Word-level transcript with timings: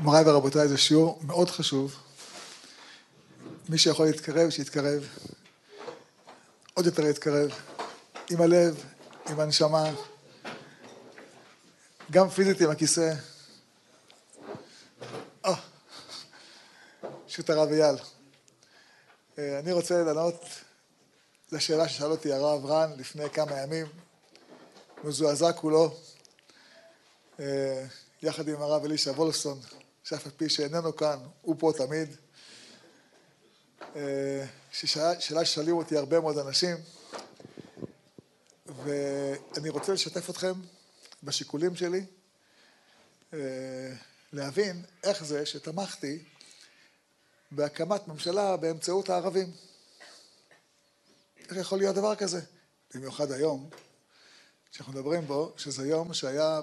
מוריי 0.00 0.24
ורבותיי, 0.26 0.68
זה 0.68 0.78
שיעור 0.78 1.20
מאוד 1.22 1.50
חשוב. 1.50 1.96
מי 3.68 3.78
שיכול 3.78 4.06
להתקרב, 4.06 4.50
שיתקרב. 4.50 5.08
עוד 6.74 6.86
יותר 6.86 7.02
להתקרב. 7.02 7.50
עם 8.30 8.40
הלב, 8.40 8.84
עם 9.28 9.40
הנשמה. 9.40 9.90
גם 12.10 12.28
פיזית 12.28 12.60
עם 12.60 12.70
הכיסא. 12.70 13.14
אה, 15.44 15.54
פשוט 17.26 17.50
הרב 17.50 17.72
אייל. 17.72 17.96
אה, 19.38 19.58
אני 19.58 19.72
רוצה 19.72 20.02
לענות 20.02 20.44
לשאלה 21.52 21.88
ששאל 21.88 22.10
אותי 22.10 22.32
הרב 22.32 22.66
רן 22.66 22.92
לפני 22.96 23.30
כמה 23.30 23.60
ימים. 23.60 23.86
מזועזע 25.04 25.52
כולו. 25.52 25.94
אה, 27.40 27.84
יחד 28.22 28.48
עם 28.48 28.62
הרב 28.62 28.84
אלישע 28.84 29.10
וולפסון, 29.10 29.60
שאף 30.08 30.26
על 30.26 30.32
פי 30.36 30.48
שאיננו 30.48 30.96
כאן, 30.96 31.18
הוא 31.42 31.56
פה 31.58 31.72
תמיד. 31.76 32.16
אה, 33.96 34.46
שאלה 34.72 35.44
ששואלים 35.44 35.76
אותי 35.76 35.96
הרבה 35.96 36.20
מאוד 36.20 36.38
אנשים, 36.38 36.76
ואני 38.66 39.68
רוצה 39.68 39.92
לשתף 39.92 40.30
אתכם 40.30 40.52
בשיקולים 41.22 41.76
שלי, 41.76 42.04
אה, 43.34 43.38
להבין 44.32 44.84
איך 45.02 45.24
זה 45.24 45.46
שתמכתי 45.46 46.24
בהקמת 47.50 48.08
ממשלה 48.08 48.56
באמצעות 48.56 49.10
הערבים. 49.10 49.52
איך 51.48 51.56
יכול 51.56 51.78
להיות 51.78 51.96
דבר 51.96 52.14
כזה? 52.14 52.40
במיוחד 52.94 53.32
היום, 53.32 53.70
שאנחנו 54.70 54.92
מדברים 54.92 55.26
בו, 55.26 55.54
שזה 55.56 55.88
יום 55.88 56.14
שהיה 56.14 56.60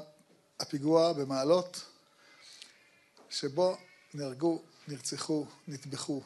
הפיגוע 0.59 1.13
במעלות, 1.13 1.92
שבו 3.33 3.77
נהרגו, 4.13 4.61
נרצחו, 4.87 5.45
נטבחו 5.67 6.21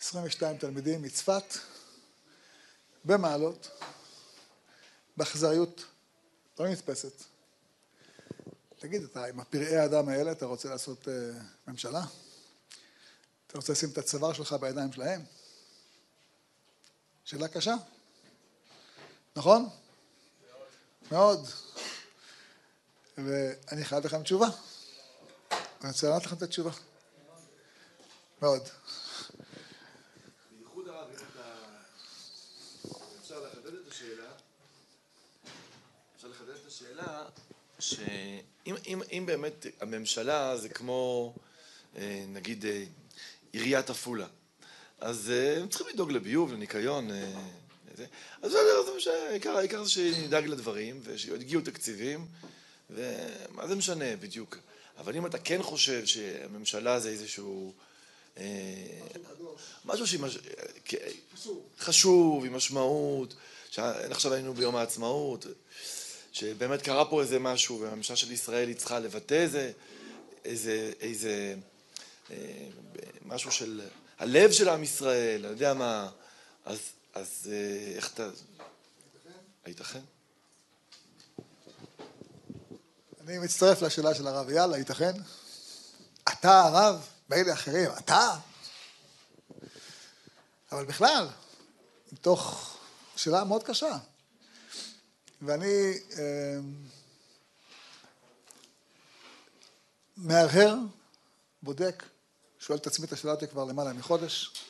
22 0.00 0.58
תלמידים 0.58 1.02
מצפת 1.02 1.44
במעלות, 3.04 3.70
באכזריות 5.16 5.84
לא 6.58 6.68
נתפסת. 6.68 7.22
תגיד, 8.78 9.02
אתה 9.02 9.24
עם 9.24 9.40
הפראי 9.40 9.76
האדם 9.76 10.08
האלה 10.08 10.32
אתה 10.32 10.46
רוצה 10.46 10.68
לעשות 10.68 11.04
uh, 11.04 11.10
ממשלה? 11.66 12.02
אתה 13.46 13.58
רוצה 13.58 13.72
לשים 13.72 13.90
את 13.90 13.98
הצוואר 13.98 14.32
שלך 14.32 14.52
בידיים 14.52 14.92
שלהם? 14.92 15.24
שאלה 17.24 17.48
קשה, 17.48 17.74
נכון? 19.36 19.68
מאוד. 21.10 21.48
מאוד. 21.48 21.48
ואני 23.18 23.84
חייב 23.84 24.06
לכם 24.06 24.22
תשובה. 24.22 24.48
אני 25.80 25.90
רוצה 25.90 26.06
לענות 26.06 26.26
לכם 26.26 26.36
את 26.36 26.42
התשובה. 26.42 26.70
מאוד. 28.42 28.62
בייחוד 30.58 30.88
הרב. 30.88 31.08
אפשר 33.20 33.40
לחדד 33.40 33.74
את 33.74 33.92
השאלה, 33.92 34.30
אפשר 36.16 36.28
לחדד 36.28 36.54
את 36.62 36.66
השאלה, 36.66 37.24
שאם 37.78 39.26
באמת 39.26 39.66
הממשלה 39.80 40.56
זה 40.56 40.68
כמו, 40.68 41.34
אה, 41.96 42.24
נגיד, 42.28 42.64
אה, 42.64 42.84
עיריית 43.52 43.90
עפולה, 43.90 44.26
אז 45.00 45.30
אה, 45.30 45.60
הם 45.60 45.68
צריכים 45.68 45.86
לדאוג 45.88 46.12
לביוב, 46.12 46.52
לניקיון, 46.52 47.10
אז 48.42 48.54
העיקר 49.46 49.84
זה 49.84 49.90
שנדאג 49.90 50.46
לדברים 50.46 51.00
ושיגיעו 51.04 51.62
תקציבים 51.62 52.26
ומה 52.90 53.66
זה 53.66 53.74
משנה 53.74 54.16
בדיוק? 54.16 54.58
אבל 54.98 55.16
אם 55.16 55.26
אתה 55.26 55.38
כן 55.38 55.62
חושב 55.62 56.06
שהממשלה 56.06 57.00
זה 57.00 57.08
איזשהו... 57.08 57.72
אה, 58.38 58.44
משהו 59.84 60.06
שהיא 60.06 60.20
חשוב, 61.78 62.44
עם 62.44 62.56
משמעות, 62.56 63.34
עכשיו 64.10 64.32
היינו 64.32 64.54
ביום 64.54 64.76
העצמאות, 64.76 65.46
שבאמת 66.32 66.82
קרה 66.82 67.04
פה 67.04 67.20
איזה 67.20 67.38
משהו, 67.38 67.80
והממשלה 67.80 68.16
של 68.16 68.32
ישראל 68.32 68.68
היא 68.68 68.76
צריכה 68.76 68.98
לבטא 68.98 69.34
איזה, 69.34 69.72
איזה, 70.44 70.92
איזה, 71.00 71.54
אה, 72.30 72.36
משהו 73.24 73.52
של 73.52 73.80
הלב 74.18 74.52
של 74.52 74.68
עם 74.68 74.82
ישראל, 74.82 75.44
אני 75.44 75.52
יודע 75.52 75.74
מה, 75.74 76.10
אז, 76.64 76.78
אז 77.14 77.50
אה, 77.52 77.96
איך 77.96 78.12
אתה... 78.14 78.30
הייתכן? 79.64 80.00
אני 83.26 83.38
מצטרף 83.38 83.82
לשאלה 83.82 84.14
של 84.14 84.26
הרב 84.26 84.50
יאללה, 84.50 84.78
ייתכן? 84.78 85.12
אתה 86.28 86.60
הרב, 86.60 87.08
מילא 87.30 87.52
אחרים, 87.52 87.90
אתה? 87.98 88.30
אבל 90.72 90.84
בכלל, 90.84 91.28
מתוך 92.12 92.72
שאלה 93.16 93.44
מאוד 93.44 93.62
קשה. 93.62 93.98
ואני 95.42 95.98
אה, 96.18 96.58
מהרהר, 100.16 100.74
בודק, 101.62 102.02
שואל 102.58 102.78
את 102.78 102.86
עצמי 102.86 103.06
את 103.06 103.12
השאלה 103.12 103.32
הזאת 103.32 103.50
כבר 103.50 103.64
למעלה 103.64 103.92
מחודש, 103.92 104.64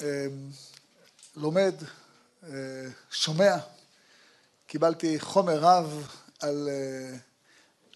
אה, 0.00 0.26
לומד, 1.36 1.74
אה, 2.42 2.50
שומע, 3.10 3.56
קיבלתי 4.66 5.20
חומר 5.20 5.58
רב 5.58 6.06
על 6.40 6.68
אה, 6.68 7.18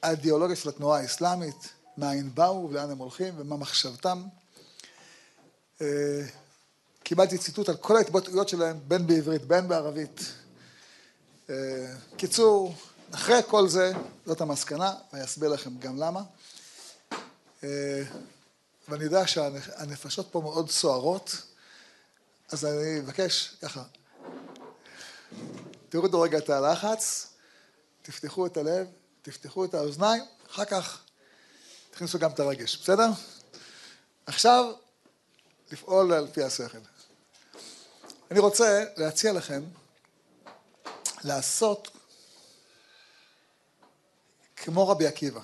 האידיאולוגיה 0.02 0.56
של 0.56 0.68
התנועה 0.68 1.00
האסלאמית, 1.00 1.68
מאין 1.98 2.34
באו 2.34 2.70
ולאן 2.70 2.90
הם 2.90 2.98
הולכים 2.98 3.34
ומה 3.36 3.56
מחשבתם. 3.56 4.24
אה, 5.80 5.86
קיבלתי 7.02 7.38
ציטוט 7.38 7.68
על 7.68 7.76
כל 7.76 7.96
ההתבטאויות 7.96 8.48
שלהם, 8.48 8.78
בין 8.88 9.06
בעברית, 9.06 9.42
בין 9.42 9.68
בערבית. 9.68 10.20
אה, 11.50 11.94
קיצור, 12.16 12.74
אחרי 13.14 13.40
כל 13.46 13.68
זה, 13.68 13.92
זאת 14.26 14.40
המסקנה, 14.40 14.94
ואני 15.12 15.24
אסביר 15.24 15.48
לכם 15.48 15.78
גם 15.78 15.96
למה. 15.96 16.22
ואני 18.88 19.04
יודע 19.04 19.26
שהנפשות 19.26 20.28
פה 20.30 20.40
מאוד 20.40 20.70
סוערות, 20.70 21.42
אז 22.52 22.64
אני 22.64 23.00
מבקש 23.00 23.54
ככה, 23.62 23.82
תורידו 25.88 26.20
רגע 26.20 26.38
את 26.38 26.50
הלחץ, 26.50 27.29
תפתחו 28.02 28.46
את 28.46 28.56
הלב, 28.56 28.86
תפתחו 29.22 29.64
את 29.64 29.74
האוזניים, 29.74 30.24
אחר 30.50 30.64
כך 30.64 31.02
תכניסו 31.90 32.18
גם 32.18 32.30
את 32.30 32.40
הרגש, 32.40 32.76
בסדר? 32.76 33.08
עכשיו, 34.26 34.72
לפעול 35.72 36.12
על 36.12 36.28
פי 36.32 36.42
השכל. 36.42 36.78
אני 38.30 38.38
רוצה 38.38 38.84
להציע 38.96 39.32
לכם 39.32 39.62
לעשות 41.24 41.90
כמו 44.56 44.88
רבי 44.88 45.06
עקיבא. 45.06 45.40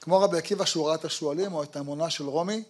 כמו 0.00 0.20
רבי 0.20 0.38
עקיבא 0.38 0.64
שהוא 0.64 0.88
ראה 0.88 0.94
את 0.94 1.04
השועלים 1.04 1.54
או 1.54 1.62
את 1.62 1.76
האמונה 1.76 2.10
של 2.10 2.24
רומי, 2.24 2.62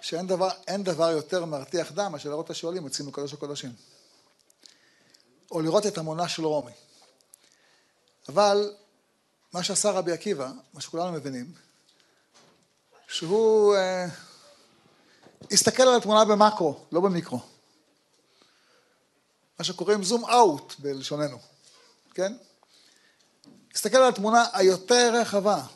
שאין 0.00 0.26
דבר, 0.26 0.48
דבר 0.78 1.10
יותר 1.10 1.44
מרתיח 1.44 1.92
דם 1.92 2.12
מאשר 2.12 2.28
לראות 2.28 2.44
את 2.44 2.50
השועלים 2.50 2.84
יוצאים 2.84 3.08
מקודש 3.08 3.32
הקודשים. 3.32 3.72
או 5.50 5.60
לראות 5.60 5.86
את 5.86 5.98
המונה 5.98 6.28
של 6.28 6.44
רומי. 6.44 6.72
אבל 8.28 8.74
מה 9.52 9.62
שעשה 9.62 9.90
רבי 9.90 10.12
עקיבא, 10.12 10.50
מה 10.74 10.80
שכולנו 10.80 11.12
מבינים, 11.12 11.52
שהוא 13.08 13.76
אה, 13.76 14.06
הסתכל 15.50 15.82
על 15.82 15.96
התמונה 15.96 16.24
במקרו, 16.24 16.84
לא 16.92 17.00
במיקרו. 17.00 17.40
מה 19.58 19.64
שקוראים 19.64 20.04
זום 20.04 20.24
אאוט 20.24 20.74
בלשוננו, 20.78 21.38
כן? 22.14 22.32
הסתכל 23.74 23.96
על 23.96 24.08
התמונה 24.08 24.46
היותר 24.52 25.12
רחבה. 25.20 25.66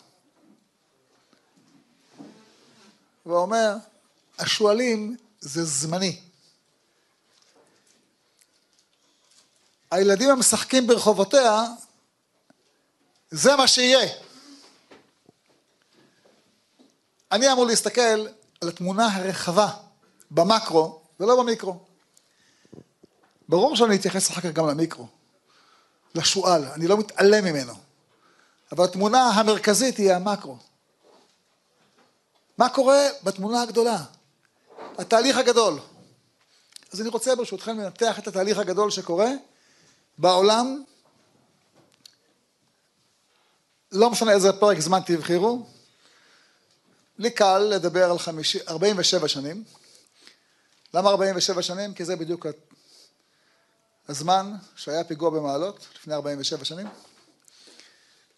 ואומר, 3.26 3.76
השועלים 4.38 5.16
זה 5.40 5.64
זמני. 5.64 6.20
הילדים 9.90 10.30
המשחקים 10.30 10.86
ברחובותיה, 10.86 11.64
זה 13.30 13.56
מה 13.56 13.68
שיהיה. 13.68 14.08
אני 17.32 17.52
אמור 17.52 17.66
להסתכל 17.66 18.26
על 18.60 18.68
התמונה 18.68 19.16
הרחבה 19.16 19.70
במקרו 20.30 21.00
ולא 21.20 21.42
במיקרו. 21.42 21.78
ברור 23.48 23.76
שאני 23.76 23.96
אתייחס 23.96 24.30
אחר 24.30 24.40
כך 24.40 24.50
גם 24.50 24.68
למיקרו, 24.68 25.06
לשועל, 26.14 26.64
אני 26.64 26.86
לא 26.86 26.96
מתעלם 26.96 27.44
ממנו. 27.44 27.74
אבל 28.72 28.84
התמונה 28.84 29.30
המרכזית 29.30 29.96
היא 29.96 30.12
המקרו. 30.12 30.56
מה 32.58 32.68
קורה 32.68 33.08
בתמונה 33.22 33.62
הגדולה? 33.62 34.04
התהליך 34.98 35.36
הגדול. 35.36 35.78
אז 36.92 37.00
אני 37.00 37.08
רוצה 37.08 37.36
ברשותכם 37.36 37.80
לנתח 37.80 38.18
את 38.18 38.28
התהליך 38.28 38.58
הגדול 38.58 38.90
שקורה 38.90 39.28
בעולם 40.18 40.84
לא 43.92 44.10
משנה 44.10 44.32
איזה 44.32 44.52
פרק 44.52 44.80
זמן 44.80 45.00
תבחרו, 45.06 45.66
לי 47.18 47.30
קל 47.30 47.58
לדבר 47.58 48.10
על 48.10 48.18
50, 48.18 48.60
47 48.68 49.28
שנים. 49.28 49.64
למה 50.94 51.10
47 51.10 51.62
שנים? 51.62 51.94
כי 51.94 52.04
זה 52.04 52.16
בדיוק 52.16 52.46
הזמן 54.08 54.54
שהיה 54.76 55.04
פיגוע 55.04 55.30
במעלות, 55.30 55.86
לפני 55.94 56.14
47 56.14 56.64
שנים. 56.64 56.86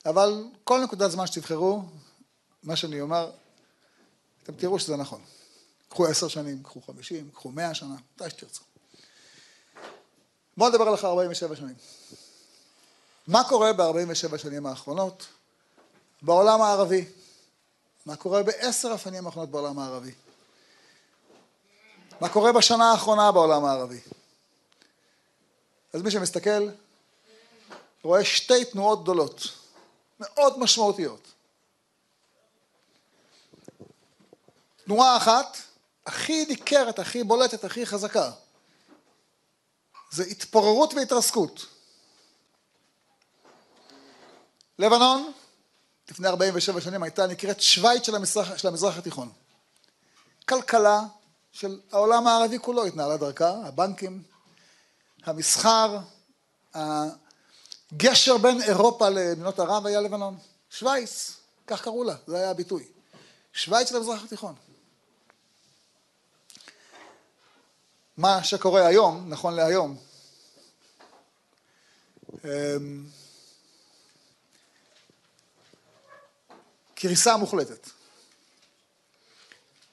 אבל 0.07 0.45
כל 0.65 0.81
נקודת 0.85 1.11
זמן 1.11 1.27
שתבחרו, 1.27 1.83
מה 2.63 2.77
שאני 2.77 3.01
אומר, 3.01 3.31
אתם 4.43 4.55
תראו 4.55 4.79
שזה 4.79 4.97
נכון. 4.97 5.21
קחו 5.89 6.07
עשר 6.07 6.29
שנים, 6.29 6.63
קחו 6.63 6.81
חמישים, 6.81 7.31
קחו 7.31 7.51
מאה 7.51 7.75
שנה, 7.75 7.95
מתי 8.15 8.31
שתרצו. 8.31 8.63
בואו 10.57 10.71
נדבר 10.71 10.89
על 10.89 10.95
אחרי 10.95 11.11
47 11.11 11.57
שנים. 11.57 11.75
מה 13.27 13.49
קורה 13.49 13.73
ב-47 13.73 14.39
שנים 14.39 14.67
האחרונות 14.67 15.27
בעולם 16.23 16.63
הערבי? 16.63 17.05
מה 18.07 18.17
קורה 18.17 18.43
בעשר 18.43 18.93
השנים 18.93 19.27
האחרונות 19.27 19.51
בעולם 19.51 19.79
הערבי? 19.79 20.13
מה 22.21 22.29
קורה 22.29 22.53
בשנה 22.53 22.91
האחרונה 22.91 23.33
בעולם 23.33 23.65
הערבי? 23.65 24.01
אז 25.93 26.03
מי 26.03 26.11
שמסתכל 26.11 26.69
רואה 28.03 28.25
שתי 28.25 28.65
תנועות 28.65 29.03
גדולות, 29.03 29.41
מאוד 30.21 30.59
משמעותיות. 30.59 31.33
תנועה 34.85 35.17
אחת, 35.17 35.57
הכי 36.07 36.45
ניכרת, 36.45 36.99
הכי 36.99 37.25
בולטת, 37.25 37.65
הכי 37.65 37.87
חזקה, 37.87 38.31
זה 40.17 40.25
התפוררות 40.25 40.95
והתרסקות. 40.95 41.67
לבנון, 44.79 45.33
לפני 46.11 46.29
47 46.29 46.81
שנים 46.81 47.03
הייתה 47.03 47.27
נקראת 47.27 47.61
שווייץ 47.61 48.07
של 48.07 48.13
של 48.57 48.69
המזרח 48.69 48.99
התיכון. 48.99 49.33
כלכלה 50.49 51.01
של 51.53 51.81
העולם 51.93 52.27
הערבי 52.27 52.59
כולו 52.59 52.85
התנהלה 52.85 53.17
דרכה, 53.17 53.51
הבנקים, 53.65 54.23
המסחר, 55.25 55.99
הגשר 56.75 58.39
בין 58.39 58.63
אירופה 58.63 59.09
למדינות 59.09 59.59
ערב 59.59 59.87
היה 59.87 60.01
לבנון. 60.01 60.39
שווייץ, 60.71 61.37
כך 61.67 61.83
קראו 61.83 62.05
לה, 62.05 62.15
זה 62.27 62.37
היה 62.37 62.51
הביטוי. 62.51 62.89
שווייץ 63.53 63.89
של 63.89 63.97
המזרח 63.97 64.25
התיכון. 64.25 64.55
מה 68.17 68.45
שקורה 68.45 68.87
היום, 68.87 69.25
נכון 69.29 69.55
להיום, 69.55 70.06
אמ, 72.45 73.07
קריסה 76.95 77.37
מוחלטת. 77.37 77.91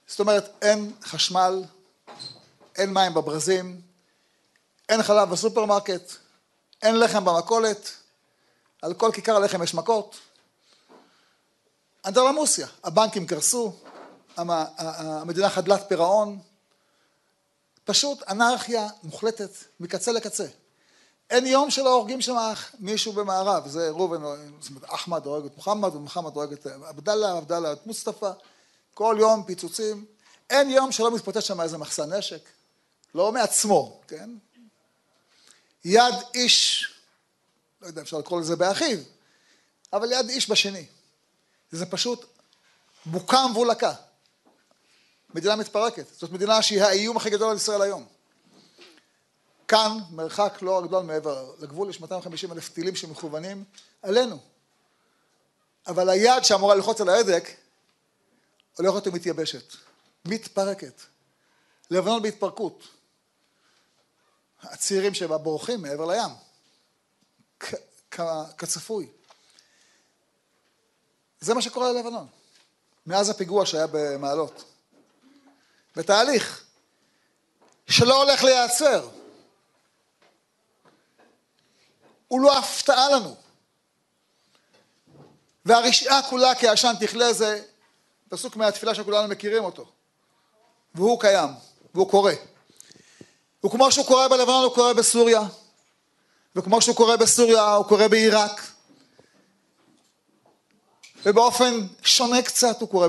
זאת 0.08 0.20
אומרת, 0.20 0.52
אין 0.62 0.94
חשמל, 1.04 1.64
אין 2.76 2.94
מים 2.94 3.14
בברזים, 3.14 3.82
אין 4.90 5.04
חלב 5.04 5.30
בסופרמרקט, 5.30 6.12
אין 6.82 7.00
לחם 7.00 7.26
במכולת, 7.26 7.90
על 8.82 8.94
כל 8.94 9.12
כיכר 9.14 9.40
לחם 9.40 9.64
יש 9.64 9.74
מכות. 9.74 10.20
אנדרלמוסיה, 12.06 12.68
הבנקים 12.84 13.28
קרסו, 13.28 13.74
המדינה 14.38 15.50
חדלת 15.50 15.82
פירעון, 15.88 16.40
פשוט 17.86 18.24
אנרכיה 18.30 18.88
מוחלטת 19.04 19.50
מקצה 19.80 20.12
לקצה. 20.12 20.46
אין 21.30 21.46
יום 21.46 21.72
שלא 21.72 21.94
הורגים 21.94 22.22
שם 22.22 22.54
מישהו 22.80 23.14
במערב, 23.14 23.68
זה 23.68 23.90
ראובן, 23.90 24.22
זאת 24.60 24.70
אומרת, 24.70 24.84
אחמד 24.94 25.26
הורג 25.26 25.46
את 25.46 25.56
מוחמד 25.56 25.96
ומוחמד 25.96 26.36
הורג 26.36 26.54
את 26.54 26.66
עבדאללה, 26.66 27.38
עבדאללה 27.38 27.74
את 27.74 27.88
מוסטפא, 27.88 28.32
כל 28.94 29.16
יום 29.20 29.44
פיצוצים, 29.44 30.06
אין 30.50 30.70
יום 30.70 30.92
שלא 30.92 31.16
מתפוצץ 31.16 31.40
שם 31.40 31.62
איזה 31.62 31.78
מחסן 31.78 32.14
נשק, 32.14 32.50
לא 33.16 33.32
מעצמו, 33.32 34.02
כן? 34.08 34.30
יד 35.86 36.14
איש, 36.34 36.88
לא 37.82 37.88
יודע, 37.88 38.02
אפשר 38.02 38.18
לקרוא 38.18 38.42
לזה 38.42 38.56
באחיו, 38.56 38.98
אבל 39.94 40.12
יד 40.12 40.30
איש 40.30 40.50
בשני. 40.50 40.86
זה 41.72 41.86
פשוט 41.86 42.26
בוקה 43.06 43.48
מבולקה. 43.48 43.94
מדינה 45.34 45.56
מתפרקת. 45.56 46.06
זאת 46.18 46.32
מדינה 46.32 46.62
שהיא 46.62 46.84
האיום 46.84 47.18
הכי 47.18 47.30
גדול 47.30 47.50
על 47.50 47.58
ישראל 47.58 47.82
היום. 47.82 48.06
כאן, 49.74 49.98
מרחק 50.12 50.58
לא 50.62 50.82
גדול 50.82 51.04
מעבר 51.04 51.54
לגבול, 51.60 51.90
יש 51.90 52.02
250 52.02 52.52
אלף 52.52 52.70
טילים 52.70 52.96
שמכוונים 52.96 53.64
עלינו. 54.02 54.38
אבל 55.88 56.10
היד 56.10 56.44
שאמורה 56.44 56.76
ללחוץ 56.76 57.02
על 57.02 57.10
ההדק, 57.10 57.50
הולכת 58.78 59.08
ומתייבשת, 59.08 59.74
מתפרקת. 60.26 61.02
לבנון 61.92 62.22
בהתפרקות. 62.22 62.84
הצעירים 64.62 65.14
שבה 65.14 65.38
בורחים 65.38 65.82
מעבר 65.82 66.06
לים, 66.06 66.32
כצפוי. 68.58 69.12
זה 71.40 71.54
מה 71.54 71.62
שקורה 71.62 71.92
ללבנון, 71.92 72.28
מאז 73.06 73.30
הפיגוע 73.30 73.66
שהיה 73.66 73.88
במעלות. 73.92 74.64
בתהליך 75.96 76.66
שלא 77.88 78.24
הולך 78.24 78.44
להיעצר. 78.44 79.10
הוא 82.34 82.42
לא 82.42 82.58
הפתעה 82.58 83.10
לנו. 83.10 83.36
והרשעה 85.66 86.22
כולה 86.30 86.56
כעשן 86.56 86.94
תכלה 87.00 87.34
זה 87.34 87.62
פסוק 88.30 88.56
מהתפילה 88.56 88.96
שכולנו 88.96 89.28
מכירים 89.28 89.64
אותו. 89.64 89.86
והוא 90.96 91.20
קיים, 91.20 91.50
והוא 91.94 92.10
קורה. 92.10 92.34
וכמו 93.66 93.92
שהוא 93.92 94.06
קורה 94.06 94.28
בלבנון 94.28 94.64
הוא 94.64 94.76
קורה 94.76 94.94
בסוריה, 94.94 95.42
וכמו 96.56 96.82
שהוא 96.82 96.96
קורה 96.96 97.18
בסוריה 97.18 97.74
הוא 97.74 97.86
קורה 97.86 98.08
בעיראק, 98.08 98.62
ובאופן 101.26 101.88
שונה 102.04 102.42
קצת 102.42 102.82
הוא 102.82 102.90
קורה 102.90 103.08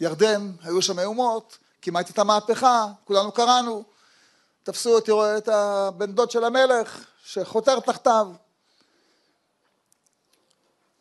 בירדן, 0.00 0.52
היו 0.62 0.82
שם 0.82 0.96
מהומות, 0.96 1.58
כמעט 1.82 2.06
הייתה 2.06 2.24
מהפכה, 2.24 2.86
כולנו 3.04 3.32
קראנו, 3.32 3.84
תפסו 4.62 4.98
את, 4.98 5.08
את 5.38 5.48
הבן 5.48 6.12
דוד 6.12 6.30
של 6.30 6.44
המלך 6.44 7.04
שחותר 7.24 7.80
תחתיו. 7.80 8.45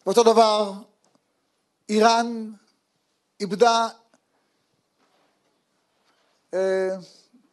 ואותו 0.06 0.24
דבר, 0.24 0.72
איראן 1.90 2.52
איבדה 3.40 3.88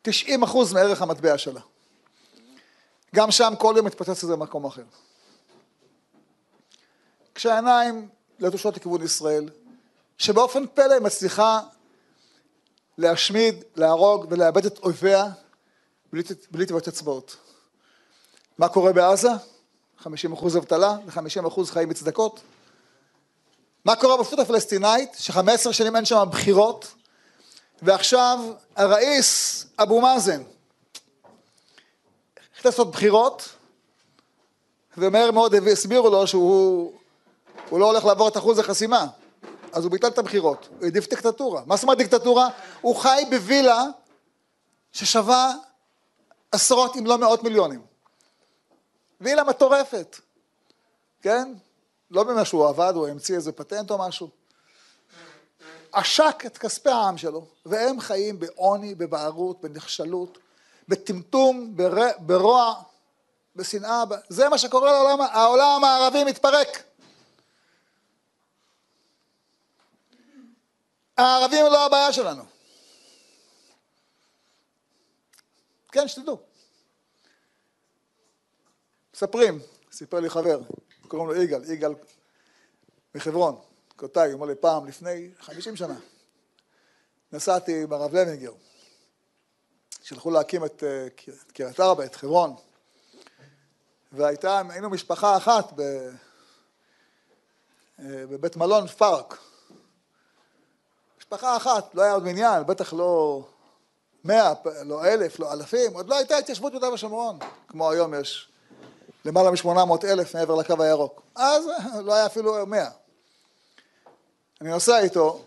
90 0.03 0.43
אה, 0.43 0.49
אחוז 0.49 0.73
מערך 0.73 1.03
המטבע 1.03 1.39
שלה. 1.39 1.61
גם 3.15 3.31
שם 3.31 3.53
כל 3.59 3.75
יום 3.77 3.87
מתפוצץ 3.87 4.25
לזה 4.25 4.33
במקום 4.33 4.65
אחר. 4.65 4.85
כשהעיניים 7.35 8.09
לטושות 8.39 8.77
לכיוון 8.77 9.03
ישראל, 9.03 9.49
שבאופן 10.19 10.67
פלא 10.67 11.01
מצליחה 11.01 11.61
להשמיד, 12.99 13.65
להרוג 13.77 14.27
ולאבד 14.31 14.67
את 14.67 14.79
אויביה 14.79 15.25
בלי 16.51 16.67
טביעות 16.67 16.89
אצבעות. 16.89 17.37
מה 18.59 18.69
קורה 18.69 18.93
בעזה? 18.93 19.31
50 20.03 20.33
אחוז 20.33 20.57
אבטלה 20.57 20.97
ו-50 21.07 21.49
אחוז 21.49 21.71
חיים 21.71 21.89
מצדקות. 21.89 22.41
מה 23.85 23.97
קורה 23.97 24.17
ברשות 24.17 24.39
הפלסטינאית, 24.39 25.11
ש-15 25.19 25.73
שנים 25.73 25.97
אין 25.97 26.05
שם 26.05 26.25
בחירות, 26.31 26.95
ועכשיו 27.83 28.39
הראיס 28.77 29.67
אבו 29.79 30.01
מאזן 30.01 30.43
החליט 32.53 32.67
לעשות 32.67 32.91
בחירות, 32.91 33.49
ומהר 34.97 35.31
מאוד 35.31 35.55
הסבירו 35.55 36.11
לו 36.11 36.27
שהוא 36.27 36.93
לא 37.73 37.87
הולך 37.87 38.05
לעבור 38.05 38.29
את 38.29 38.37
אחוז 38.37 38.59
החסימה. 38.59 39.07
אז 39.73 39.85
הוא 39.85 39.93
ביטל 39.93 40.09
את 40.09 40.19
הבחירות, 40.19 40.69
הוא 40.71 40.85
העדיף 40.85 41.09
דיקטטורה. 41.09 41.63
מה 41.67 41.77
זאת 41.77 41.83
אומרת 41.83 41.99
דיקטטורה? 41.99 42.49
הוא 42.81 42.97
חי 42.97 43.23
בווילה 43.31 43.85
ששווה 44.93 45.53
עשרות 46.53 46.97
אם 46.97 47.07
לא 47.07 47.19
מאות 47.19 47.43
מיליונים. 47.43 47.92
וילה 49.23 49.45
מטורפת, 49.45 50.17
כן? 51.23 51.53
לא 52.11 52.25
במה 52.25 52.45
שהוא 52.45 52.69
עבד, 52.69 52.93
הוא 52.95 53.09
המציא 53.09 53.37
איזה 53.37 53.53
פטנט 53.53 53.91
או 53.91 53.99
משהו. 53.99 54.29
עשק 55.93 56.43
את 56.47 56.59
כספי 56.59 56.91
העם 56.91 57.19
שלו, 57.19 57.47
והם 57.67 58.01
חיים 58.01 58.41
בעוני, 58.41 58.95
בבערות, 58.95 59.61
בנחשלות, 59.61 60.39
בטמטום, 60.89 61.77
בר... 61.77 62.09
ברוע, 62.19 62.75
בשנאה, 63.57 64.05
זה 64.29 64.49
מה 64.49 64.59
שקורה 64.59 64.93
לעולם, 64.93 65.21
העולם 65.21 65.85
הערבי 65.85 66.25
מתפרק. 66.25 66.83
הערבים 71.17 71.65
לא 71.67 71.87
הבעיה 71.87 72.13
שלנו. 72.13 72.43
כן, 75.93 76.09
שתדעו. 76.09 76.52
מספרים, 79.15 79.59
סיפר 79.93 80.21
לי 80.21 80.31
חבר, 80.31 80.61
קוראים 81.09 81.29
לו 81.29 81.43
יגאל, 81.43 81.73
יגאל 81.73 81.95
מחברון, 83.15 83.57
קוטאי, 83.97 84.27
הוא 84.27 84.35
אומר 84.35 84.47
לי 84.47 84.55
פעם 84.55 84.87
לפני 84.87 85.31
חמישים 85.41 85.77
שנה, 85.77 85.99
נסעתי 87.33 87.83
עם 87.83 87.93
הרב 87.93 88.15
לוינגר, 88.15 88.53
שלחו 90.03 90.31
להקים 90.31 90.65
את 90.65 90.85
אה, 90.87 91.07
קריית 91.55 91.81
ארבע, 91.81 92.05
את 92.05 92.15
חברון, 92.15 92.55
והייתה, 94.13 94.63
היינו 94.71 94.91
משפחה 94.91 95.37
אחת 95.37 95.73
ב, 95.77 95.81
אה, 97.99 98.27
בבית 98.27 98.57
מלון 98.57 98.87
פארק, 98.87 99.39
משפחה 101.19 101.57
אחת, 101.57 101.95
לא 101.95 102.03
היה 102.03 102.13
עוד 102.13 102.25
מניין, 102.25 102.67
בטח 102.67 102.93
לא 102.93 103.43
מאה, 104.25 104.53
לא 104.85 105.05
אלף, 105.05 105.39
לא 105.39 105.53
אלפים, 105.53 105.95
עוד 105.95 106.09
לא 106.09 106.17
הייתה 106.17 106.37
התיישבות 106.37 106.73
ביהודה 106.73 106.93
ושומרון, 106.93 107.39
כמו 107.69 107.91
היום 107.91 108.15
יש 108.15 108.52
למעלה 109.25 109.51
משמונה 109.51 109.85
מאות 109.85 110.05
אלף 110.05 110.35
מעבר 110.35 110.55
לקו 110.55 110.83
הירוק. 110.83 111.23
אז 111.35 111.65
לא 112.05 112.15
היה 112.15 112.27
אפילו 112.27 112.67
מאה. 112.67 112.91
אני 114.61 114.71
נוסע 114.71 114.99
איתו, 114.99 115.45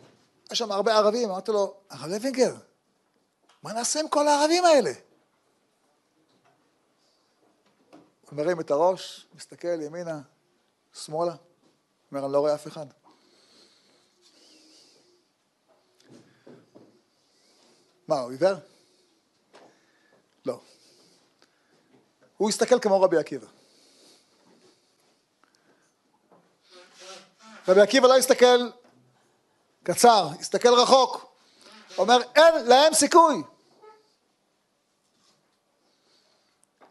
יש 0.52 0.58
שם 0.58 0.72
הרבה 0.72 0.96
ערבים, 0.96 1.30
אמרתי 1.30 1.52
לו, 1.52 1.74
הרב 1.90 2.10
לוינגר, 2.10 2.56
מה 3.64 3.74
נעשה 3.74 4.00
עם 4.00 4.08
כל 4.08 4.28
הערבים 4.28 4.66
האלה? 4.66 4.92
הוא 8.30 8.38
מרים 8.38 8.60
את 8.60 8.72
הראש, 8.72 9.28
מסתכל 9.36 9.82
ימינה, 9.82 10.22
שמאלה, 10.94 11.36
אומר, 12.12 12.26
אני 12.26 12.34
לא 12.34 12.40
רואה 12.40 12.56
אף 12.56 12.68
אחד. 12.68 12.86
מה, 18.08 18.20
הוא 18.20 18.32
עיוור? 18.32 18.56
לא. 20.46 20.60
הוא 22.38 22.50
הסתכל 22.50 22.80
כמו 22.80 23.02
רבי 23.02 23.18
עקיבא. 23.18 23.48
רבי 27.68 27.82
עקיבא 27.82 28.08
לא 28.08 28.18
הסתכל 28.18 28.70
קצר, 29.84 30.30
הסתכל 30.40 30.74
רחוק. 30.74 31.36
אומר, 31.98 32.18
אין 32.36 32.66
להם 32.66 32.94
סיכוי. 32.94 33.36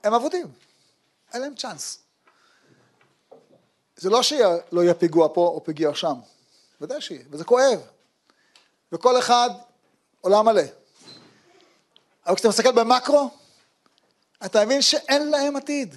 הם 0.04 0.14
אבודים, 0.14 0.46
אין 1.32 1.42
להם 1.42 1.54
צ'אנס. 1.54 1.98
זה 3.96 4.10
לא 4.10 4.22
שלא 4.22 4.82
יהיה 4.82 4.94
פיגוע 4.94 5.28
פה 5.34 5.40
או 5.40 5.64
פיגוע 5.64 5.94
שם, 5.94 6.14
ודאי 6.80 7.00
שיהיה, 7.00 7.24
וזה 7.30 7.44
כואב. 7.44 7.80
וכל 8.92 9.18
אחד 9.18 9.50
עולם 10.20 10.44
מלא. 10.44 10.62
אבל 12.26 12.34
כשאתה 12.34 12.48
מסתכל 12.48 12.72
במקרו, 12.72 13.30
אתה 14.44 14.64
מבין 14.64 14.82
שאין 14.82 15.30
להם 15.30 15.56
עתיד. 15.56 15.94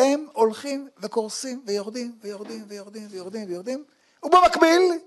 הם 0.00 0.28
הולכים 0.32 0.88
וקורסים 0.98 1.62
ויורדים 1.66 2.18
ויורדים 2.20 2.64
ויורדים 2.68 3.06
ויורדים 3.10 3.48
ויורדים, 3.48 3.84
ובמקביל, 4.22 4.98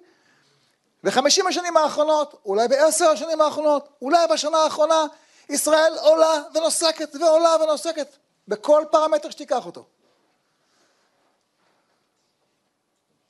בחמישים 1.03 1.47
השנים 1.47 1.77
האחרונות, 1.77 2.41
אולי 2.45 2.67
בעשר 2.67 3.05
השנים 3.05 3.41
האחרונות, 3.41 3.89
אולי 4.01 4.27
בשנה 4.27 4.57
האחרונה, 4.57 5.05
ישראל 5.49 5.93
עולה 6.01 6.43
ונוסקת 6.55 7.15
ועולה 7.15 7.55
ונוסקת, 7.63 8.07
בכל 8.47 8.83
פרמטר 8.91 9.29
שתיקח 9.29 9.65
אותו. 9.65 9.85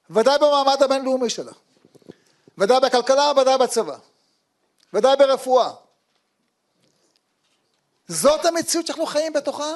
ודאי 0.10 0.38
במעמד 0.38 0.84
הבינלאומי 0.84 1.30
שלה, 1.30 1.52
ודאי 2.58 2.80
בכלכלה, 2.80 3.32
ודאי 3.38 3.58
בצבא, 3.58 3.98
ודאי 4.94 5.16
ברפואה. 5.18 5.72
זאת 8.08 8.46
המציאות 8.46 8.88
שאנחנו 8.88 9.06
חיים 9.06 9.34
בתוכה, 9.34 9.74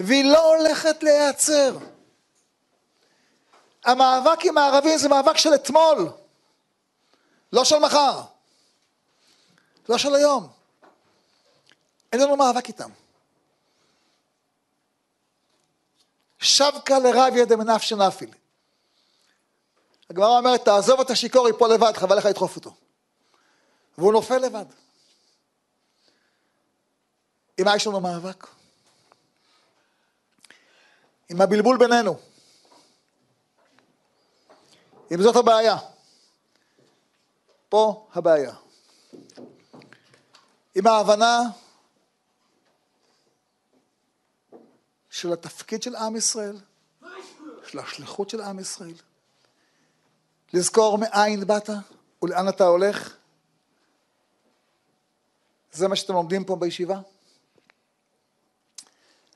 והיא 0.00 0.32
לא 0.32 0.54
הולכת 0.54 1.02
להיעצר. 1.02 1.78
המאבק 3.84 4.44
עם 4.44 4.58
הערבים 4.58 4.98
זה 4.98 5.08
מאבק 5.08 5.36
של 5.36 5.54
אתמול, 5.54 6.10
לא 7.52 7.64
של 7.64 7.78
מחר, 7.78 8.22
לא 9.88 9.98
של 9.98 10.14
היום. 10.14 10.48
אין 12.12 12.20
לנו 12.20 12.36
מאבק 12.36 12.68
איתם. 12.68 12.90
שבקה 16.38 16.98
לרב 16.98 17.36
ידע 17.36 17.56
מנפשי 17.56 17.94
נפיל. 17.94 18.30
הגמרא 20.10 20.38
אומרת, 20.38 20.64
תעזוב 20.64 21.00
את 21.00 21.10
השיכור, 21.10 21.48
ייפול 21.48 21.72
לבד, 21.72 21.92
חבל 21.96 22.18
לך 22.18 22.24
לדחוף 22.24 22.56
אותו. 22.56 22.74
והוא 23.98 24.12
נופל 24.12 24.38
לבד. 24.38 24.64
עם 27.58 27.64
מה 27.64 27.76
יש 27.76 27.86
לנו 27.86 28.00
מאבק? 28.00 28.46
עם 31.28 31.40
הבלבול 31.40 31.78
בינינו. 31.78 32.18
אם 35.12 35.22
זאת 35.22 35.36
הבעיה. 35.36 35.76
פה 37.68 38.08
הבעיה. 38.14 38.54
עם 40.74 40.86
ההבנה 40.86 41.40
של 45.10 45.32
התפקיד 45.32 45.82
של 45.82 45.96
עם 45.96 46.16
ישראל, 46.16 46.58
של 47.66 47.78
השליחות 47.78 48.30
של 48.30 48.40
עם 48.40 48.58
ישראל. 48.58 48.94
לזכור 50.52 50.98
מאין 50.98 51.46
באת 51.46 51.70
ולאן 52.22 52.48
אתה 52.48 52.64
הולך. 52.64 53.16
זה 55.72 55.88
מה 55.88 55.96
שאתם 55.96 56.12
לומדים 56.12 56.44
פה 56.44 56.56
בישיבה. 56.56 57.00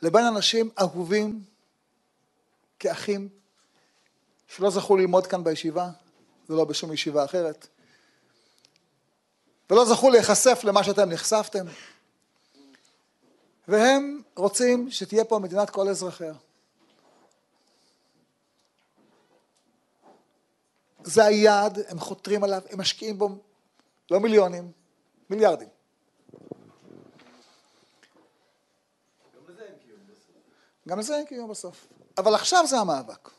לבין 0.02 0.24
אנשים 0.24 0.70
אהובים 0.80 1.44
כאחים 2.80 3.28
שלא 4.46 4.70
זכו 4.70 4.96
ללמוד 4.96 5.26
כאן 5.26 5.44
בישיבה 5.44 5.90
ולא 6.48 6.64
בשום 6.64 6.92
ישיבה 6.92 7.24
אחרת 7.24 7.66
ולא 9.70 9.84
זכו 9.84 10.10
להיחשף 10.10 10.60
למה 10.64 10.84
שאתם 10.84 11.10
נחשפתם 11.10 11.66
והם 13.68 14.22
רוצים 14.36 14.90
שתהיה 14.90 15.24
פה 15.24 15.38
מדינת 15.38 15.70
כל 15.70 15.88
אזרחיה. 15.88 16.34
זה 21.02 21.24
היעד, 21.24 21.78
הם 21.88 21.98
חותרים 21.98 22.44
עליו, 22.44 22.62
הם 22.70 22.80
משקיעים 22.80 23.18
בו 23.18 23.38
לא 24.10 24.20
מיליונים, 24.20 24.72
מיליארדים. 25.30 25.68
גם 30.88 30.98
לזה 30.98 31.16
אין 31.16 31.26
קיום 31.26 31.50
בסוף. 31.50 31.86
אבל 32.20 32.34
עכשיו 32.34 32.66
זה 32.66 32.78
המאבק. 32.78 33.30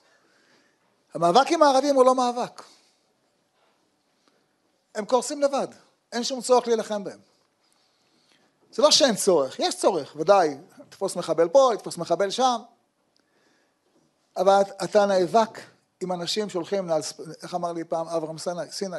המאבק 1.13 1.47
עם 1.51 1.63
הערבים 1.63 1.95
הוא 1.95 2.05
לא 2.05 2.15
מאבק. 2.15 2.63
הם 4.95 5.05
קורסים 5.05 5.41
לבד, 5.41 5.67
אין 6.11 6.23
שום 6.23 6.41
צורך 6.41 6.67
להילחם 6.67 7.03
בהם. 7.03 7.19
זה 8.71 8.81
לא 8.81 8.91
שאין 8.91 9.15
צורך, 9.15 9.59
יש 9.59 9.75
צורך, 9.75 10.15
ודאי, 10.15 10.57
תתפוס 10.89 11.15
מחבל 11.15 11.49
פה, 11.49 11.71
תתפוס 11.77 11.97
מחבל 11.97 12.29
שם, 12.29 12.57
אבל 14.37 14.61
אתה 14.83 15.05
נאבק 15.05 15.59
עם 16.01 16.11
אנשים 16.11 16.49
שהולכים, 16.49 16.89
איך 17.43 17.55
אמר 17.55 17.73
לי 17.73 17.83
פעם 17.83 18.07
אברהם 18.07 18.37
סיני, 18.37 18.71
סיני, 18.71 18.97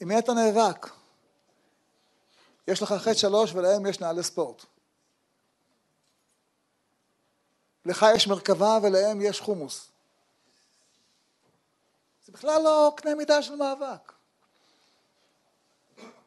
עם 0.00 0.08
מי 0.08 0.18
אתה 0.18 0.32
נאבק? 0.32 0.90
יש 2.68 2.82
לך 2.82 2.92
חטא 2.92 3.14
שלוש 3.14 3.54
ולהם 3.54 3.86
יש 3.86 4.00
נעלי 4.00 4.22
ספורט. 4.22 4.64
לך 7.86 8.06
יש 8.14 8.26
מרכבה 8.26 8.78
ולהם 8.82 9.20
יש 9.20 9.40
חומוס. 9.40 9.88
זה 12.26 12.32
בכלל 12.32 12.62
לא 12.62 12.92
קנה 12.96 13.14
מידה 13.14 13.42
של 13.42 13.54
מאבק. 13.54 14.12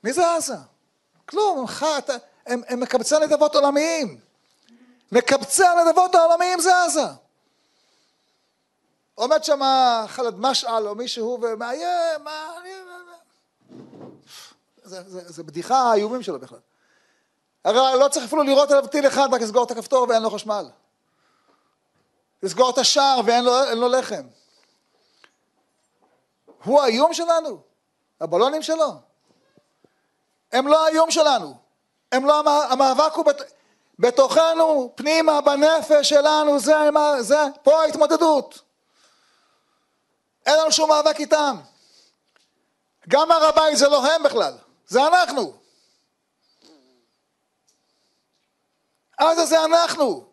מי 0.04 0.14
זה 0.14 0.36
עזה? 0.36 0.56
כלום, 1.26 1.60
ממך, 1.60 1.86
אתה, 1.98 2.14
הם, 2.46 2.62
הם 2.68 2.80
מקבצי 2.80 3.16
נדבות 3.22 3.56
עולמיים. 3.56 4.20
מקבצי 5.12 5.64
הנדבות 5.66 6.16
העולמיים 6.16 6.60
זה 6.60 6.84
עזה. 6.84 7.06
עומד 9.16 9.44
שם 9.44 9.60
חלד 10.08 10.40
משעל 10.40 10.88
או 10.88 10.96
מישהו 10.96 11.40
ומאיים. 11.42 12.26
זה, 14.84 15.04
זה, 15.10 15.32
זה 15.32 15.44
בדיחה 15.44 15.78
האיומים 15.78 16.24
שלו 16.24 16.40
בכלל. 16.40 16.60
הרי 17.66 18.00
לא 18.00 18.08
צריך 18.08 18.26
אפילו 18.26 18.44
לראות 18.44 18.72
עליו 18.72 18.88
טיל 18.88 19.08
אחד, 19.08 19.28
רק 19.32 19.42
לסגור 19.42 19.64
את 19.64 19.72
הכפתור 19.72 20.08
ואין 20.10 20.24
לו 20.24 20.30
חשמל. 20.30 20.70
לסגור 22.44 22.70
את 22.70 22.78
השער 22.78 23.20
ואין 23.26 23.44
לו, 23.44 23.52
לו 23.76 23.88
לחם. 23.88 24.28
הוא 26.64 26.82
האיום 26.82 27.14
שלנו, 27.14 27.62
הבלונים 28.22 28.64
שלו. 28.64 28.94
הם 30.52 30.68
לא 30.68 30.86
האיום 30.86 31.12
שלנו, 31.12 31.58
הם 32.12 32.26
לא, 32.26 32.44
המאבק 32.72 33.14
הוא 33.14 33.26
בת, 33.26 33.42
בתוכנו, 34.00 34.94
פנימה, 34.96 35.42
בנפש 35.42 36.10
שלנו, 36.10 36.60
זה, 36.60 36.74
זה, 37.20 37.40
פה 37.64 37.82
ההתמודדות. 37.82 38.62
אין 40.46 40.60
לנו 40.60 40.72
שום 40.72 40.90
מאבק 40.90 41.20
איתם. 41.20 41.58
גם 43.10 43.32
הר 43.32 43.46
הבית 43.46 43.78
זה 43.78 43.90
לא 43.90 44.06
הם 44.08 44.24
בכלל, 44.24 44.54
זה 44.88 45.08
אנחנו. 45.08 45.54
עזה 49.18 49.46
זה 49.46 49.66
אנחנו. 49.66 50.26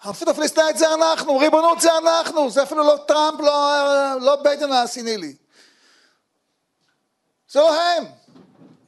הרשות 0.00 0.28
הפלסטינית 0.28 0.78
זה 0.78 0.94
אנחנו, 0.94 1.38
ריבונות 1.38 1.80
זה 1.80 1.98
אנחנו, 1.98 2.50
זה 2.50 2.62
אפילו 2.62 2.84
לא 2.84 2.96
טראמפ, 3.08 3.40
לא, 3.40 4.20
לא 4.20 4.36
ביידן 4.36 4.72
הסינילי. 4.72 5.36
זה 7.48 7.60
לא 7.60 7.82
הם, 7.82 8.04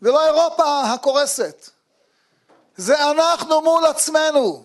זה 0.00 0.10
לא 0.10 0.26
אירופה 0.26 0.82
הקורסת. 0.82 1.70
זה 2.76 3.10
אנחנו 3.10 3.60
מול 3.60 3.86
עצמנו. 3.86 4.64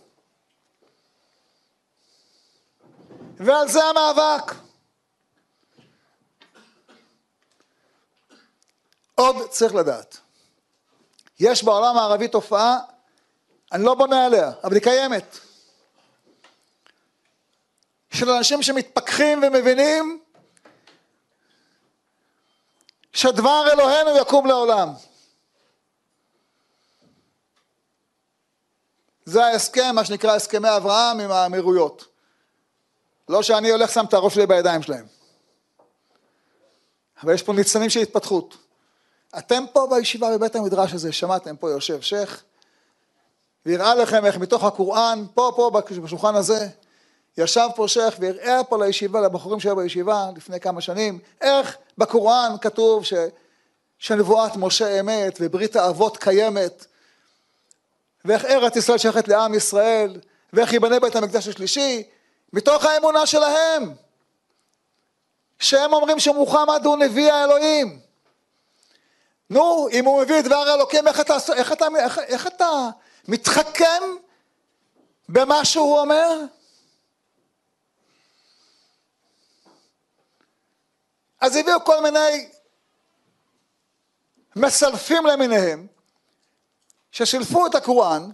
ועל 3.38 3.68
זה 3.68 3.84
המאבק. 3.84 4.54
עוד 9.16 9.50
צריך 9.50 9.76
לדעת, 9.76 10.18
יש 11.40 11.64
בעולם 11.64 11.98
הערבי 11.98 12.28
תופעה, 12.28 12.80
אני 13.72 13.84
לא 13.84 13.96
בונה 13.96 14.26
עליה, 14.26 14.52
אבל 14.64 14.74
היא 14.74 14.84
קיימת, 14.84 15.38
של 18.18 18.30
אנשים 18.30 18.64
שמתפכחים 18.64 19.44
ומבינים 19.44 20.20
שדבר 23.14 23.68
אלוהינו 23.74 24.18
יקום 24.18 24.48
לעולם. 24.48 24.94
זה 29.26 29.46
ההסכם, 29.46 29.96
מה 29.96 30.06
שנקרא 30.06 30.36
הסכמי 30.36 30.78
אברהם 30.78 31.20
עם 31.20 31.32
האמירויות. 31.32 32.06
לא 33.30 33.44
שאני 33.44 33.70
הולך 33.70 33.92
שם 33.92 34.06
את 34.06 34.14
הראש 34.14 34.36
שלי 34.36 34.46
בידיים 34.46 34.84
שלהם. 34.84 35.06
אבל 37.24 37.34
יש 37.34 37.44
פה 37.44 37.54
ניצנים 37.54 37.90
של 37.90 38.00
התפתחות. 38.00 38.58
אתם 39.38 39.64
פה 39.74 39.88
בישיבה 39.90 40.38
בבית 40.38 40.56
המדרש 40.56 40.94
הזה, 40.94 41.12
שמעתם 41.12 41.56
פה 41.56 41.72
יושב 41.72 42.02
שייח, 42.02 42.44
והראה 43.66 43.96
לכם 43.96 44.26
איך 44.26 44.38
מתוך 44.38 44.64
הקוראן, 44.64 45.26
פה, 45.34 45.52
פה, 45.56 45.72
בשולחן 46.04 46.36
הזה, 46.36 46.70
ישב 47.38 47.68
פה 47.76 47.88
שייח 47.88 48.16
והראה 48.20 48.64
פה 48.64 48.86
לישיבה, 48.86 49.22
לבחורים 49.22 49.60
שהיו 49.60 49.76
בישיבה 49.76 50.26
לפני 50.36 50.60
כמה 50.60 50.82
שנים, 50.82 51.20
איך 51.42 51.78
בקוראן 51.98 52.56
כתוב 52.62 53.06
ש, 53.06 53.14
שנבואת 54.00 54.56
משה 54.56 55.00
אמת 55.00 55.38
וברית 55.42 55.76
האבות 55.76 56.18
קיימת, 56.18 56.86
ואיך 58.26 58.46
ארץ 58.46 58.76
ישראל 58.76 58.98
שייכת 58.98 59.28
לעם 59.28 59.54
ישראל, 59.54 60.20
ואיך 60.54 60.74
ייבנה 60.74 61.00
בית 61.00 61.16
המקדש 61.16 61.48
השלישי, 61.48 62.04
מתוך 62.54 62.86
האמונה 62.86 63.26
שלהם, 63.26 63.94
שהם 65.60 65.94
אומרים 65.94 66.20
שמוחמד 66.20 66.82
הוא 66.86 66.98
נביא 66.98 67.32
האלוהים. 67.32 68.00
נו, 69.50 69.88
אם 69.92 70.06
הוא 70.06 70.22
מביא 70.22 70.40
את 70.40 70.44
דבר 70.44 70.56
האלוקים, 70.56 71.08
איך 71.08 71.20
אתה, 71.20 71.38
איך 71.56 71.74
איך, 71.98 72.20
איך 72.20 72.48
אתה 72.48 72.90
מתחכם 73.28 74.04
במה 75.30 75.66
שהוא 75.66 76.00
אומר? 76.00 76.40
אז 81.42 81.56
הביאו 81.56 81.84
כל 81.86 82.02
מיני 82.02 82.50
מסלפים 84.56 85.26
למיניהם, 85.26 85.88
ששילפו 87.12 87.68
את 87.68 87.76
הקוראן, 87.76 88.30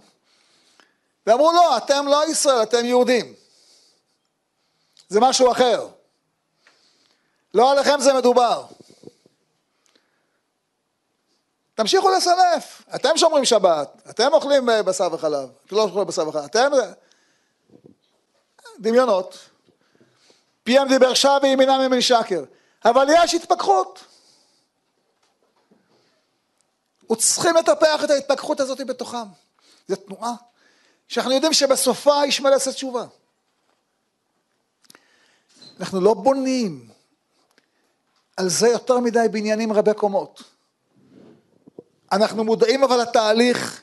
ואמרו 1.26 1.52
לא, 1.52 1.76
אתם 1.76 2.06
לא 2.06 2.30
ישראל, 2.30 2.62
אתם 2.62 2.84
יהודים. 2.84 3.34
זה 5.08 5.20
משהו 5.20 5.52
אחר. 5.52 5.88
לא 7.54 7.72
עליכם 7.72 8.00
זה 8.00 8.12
מדובר. 8.12 8.66
תמשיכו 11.74 12.08
לסלף, 12.10 12.82
אתם 12.94 13.16
שומרים 13.16 13.44
שבת, 13.44 14.02
אתם 14.10 14.32
אוכלים 14.32 14.68
בשר 14.86 15.08
וחלב, 15.12 15.48
אתם 15.66 15.76
לא 15.76 15.82
אוכלים 15.82 16.06
בשר 16.06 16.28
וחלב, 16.28 16.44
אתם... 16.44 16.70
דמיונות. 18.80 19.38
פיהם 20.62 20.88
דיבר 20.88 21.14
שעה 21.14 21.38
וימינם 21.42 21.80
ממני 21.80 22.02
שקר. 22.02 22.44
אבל 22.84 23.06
יש 23.10 23.34
התפכחות. 23.34 24.04
וצריכים 27.12 27.56
לטפח 27.56 28.04
את 28.04 28.10
ההתפכחות 28.10 28.60
הזאת 28.60 28.80
בתוכם. 28.80 29.26
זו 29.88 29.96
תנועה 29.96 30.32
שאנחנו 31.08 31.32
יודעים 31.32 31.52
שבסופה 31.52 32.26
ישמע 32.26 32.50
לעשות 32.50 32.74
תשובה. 32.74 33.04
אנחנו 35.80 36.00
לא 36.00 36.14
בונים 36.14 36.90
על 38.36 38.48
זה 38.48 38.68
יותר 38.68 38.98
מדי 38.98 39.26
בניינים 39.30 39.72
רבי 39.72 39.94
קומות. 39.94 40.42
אנחנו 42.12 42.44
מודעים 42.44 42.84
אבל 42.84 43.00
לתהליך 43.02 43.82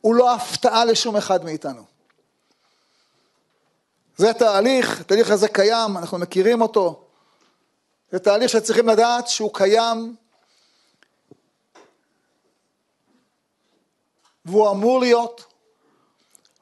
הוא 0.00 0.14
לא 0.14 0.34
הפתעה 0.34 0.84
לשום 0.84 1.16
אחד 1.16 1.44
מאיתנו. 1.44 1.84
זה 4.16 4.32
תהליך, 4.32 5.00
התהליך 5.00 5.30
הזה 5.30 5.48
קיים, 5.48 5.96
אנחנו 5.96 6.18
מכירים 6.18 6.62
אותו. 6.62 7.01
זה 8.12 8.18
תהליך 8.18 8.50
שצריכים 8.50 8.88
לדעת 8.88 9.28
שהוא 9.28 9.54
קיים 9.54 10.16
והוא 14.44 14.70
אמור 14.70 15.00
להיות 15.00 15.52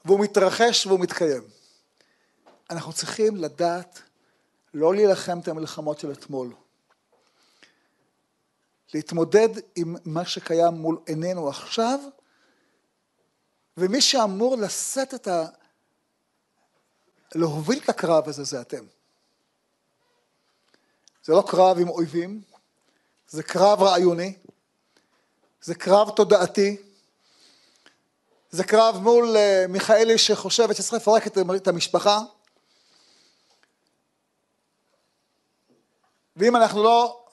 והוא 0.05 0.21
מתרחש 0.21 0.87
והוא 0.87 1.01
מתקיים. 1.01 1.43
אנחנו 2.71 2.93
צריכים 2.93 3.37
לדעת 3.37 4.03
לא 4.75 4.95
להילחם 4.95 5.39
את 5.39 5.49
המלחמות 5.49 5.99
של 5.99 6.13
אתמול. 6.13 6.55
להתמודד 8.95 9.49
עם 9.77 9.97
מה 10.05 10.25
שקיים 10.25 10.75
מול 10.75 10.99
עינינו 11.07 11.49
עכשיו, 11.49 12.01
ומי 13.77 14.01
שאמור 14.01 14.57
לשאת 14.57 15.15
את 15.15 15.29
ה... 15.29 15.47
להוביל 17.35 17.79
את 17.85 17.89
הקרב 17.89 18.29
הזה 18.29 18.45
זה 18.45 18.61
אתם. 18.61 18.85
זה 21.31 21.37
לא 21.37 21.45
קרב 21.49 21.79
עם 21.79 21.89
אויבים, 21.89 22.43
זה 23.29 23.43
קרב 23.43 23.83
רעיוני, 23.83 24.35
זה 25.63 25.75
קרב 25.75 26.11
תודעתי, 26.11 26.77
זה 28.51 28.65
קרב 28.65 28.97
מול 28.97 29.37
אה, 29.37 29.65
מיכאלי 29.69 30.19
שחושבת 30.19 30.77
שצריך 30.77 30.93
לפרק 30.93 31.27
את 31.57 31.69
המשפחה, 31.69 32.21
ואם 36.37 36.57
אנחנו 36.57 36.83
לא 36.83 37.25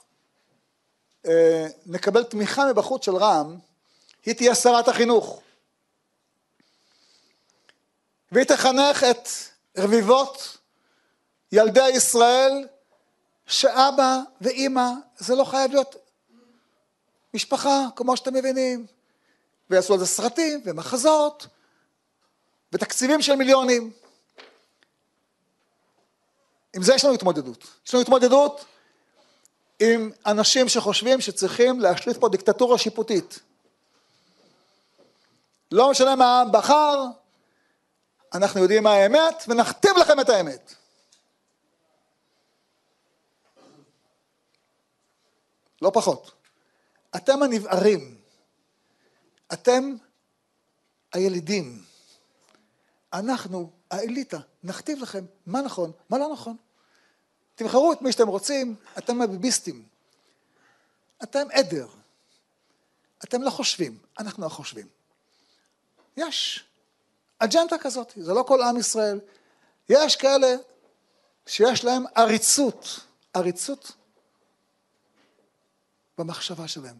אה, 1.28 1.68
נקבל 1.86 2.24
תמיכה 2.24 2.66
מבחוץ 2.72 3.06
של 3.06 3.16
רע"מ, 3.16 3.60
היא 4.26 4.36
תהיה 4.36 4.56
שרת 4.56 4.88
החינוך. 4.88 5.42
והיא 8.32 8.46
תחנך 8.46 9.04
את 9.04 9.28
רביבות 9.78 10.58
ילדי 11.52 11.90
ישראל 11.90 12.68
שאבא 13.48 14.20
ואימא 14.42 14.90
זה 15.18 15.36
לא 15.36 15.44
חייב 15.44 15.72
להיות 15.72 15.96
משפחה 17.34 17.86
כמו 17.96 18.18
שאתם 18.18 18.34
מבינים 18.34 18.86
ויעשו 19.70 19.94
על 19.94 20.00
זה 20.00 20.06
סרטים 20.06 20.62
ומחזות 20.66 21.48
ותקציבים 22.74 23.22
של 23.22 23.36
מיליונים. 23.36 23.92
עם 26.76 26.84
זה 26.84 26.94
יש 26.94 27.06
לנו 27.06 27.14
התמודדות. 27.14 27.64
יש 27.86 27.94
לנו 27.94 28.02
התמודדות 28.02 28.66
עם 29.80 30.12
אנשים 30.26 30.70
שחושבים 30.70 31.22
שצריכים 31.22 31.80
להשליט 31.80 32.18
פה 32.18 32.30
דיקטטורה 32.30 32.78
שיפוטית. 32.78 33.40
לא 35.72 35.92
משנה 35.92 36.16
מה 36.16 36.26
העם 36.26 36.52
בחר, 36.52 37.06
אנחנו 38.34 38.62
יודעים 38.62 38.84
מה 38.84 38.94
האמת 38.94 39.44
ונכתיב 39.48 39.92
לכם 39.98 40.20
את 40.20 40.30
האמת. 40.30 40.74
לא 45.82 45.92
פחות. 45.94 46.32
אתם 47.16 47.44
הנבערים, 47.44 48.18
אתם 49.54 49.96
הילידים, 51.14 51.84
אנחנו 53.14 53.72
האליטה, 53.92 54.40
נכתיב 54.64 55.00
לכם 55.02 55.26
מה 55.46 55.62
נכון, 55.62 55.92
מה 56.10 56.18
לא 56.18 56.34
נכון. 56.34 56.56
תבחרו 57.56 57.94
את 57.94 58.02
מי 58.02 58.12
שאתם 58.12 58.28
רוצים, 58.28 58.76
אתם 58.98 59.22
הביביסטים. 59.22 59.86
אתם 61.24 61.48
עדר. 61.52 61.88
אתם 63.24 63.42
לא 63.42 63.50
חושבים, 63.50 63.98
אנחנו 64.20 64.46
החושבים. 64.46 64.88
יש 66.18 66.66
אג'נדה 67.40 67.78
כזאת, 67.78 68.14
זה 68.16 68.34
לא 68.34 68.44
כל 68.44 68.62
עם 68.62 68.78
ישראל. 68.78 69.20
יש 69.90 70.16
כאלה 70.16 70.56
שיש 71.46 71.84
להם 71.84 72.04
עריצות, 72.16 73.00
עריצות 73.34 73.92
במחשבה 76.18 76.68
שלהם. 76.68 76.98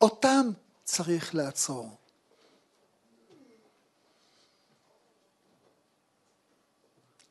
אותם 0.00 0.50
צריך 0.84 1.34
לעצור. 1.34 1.96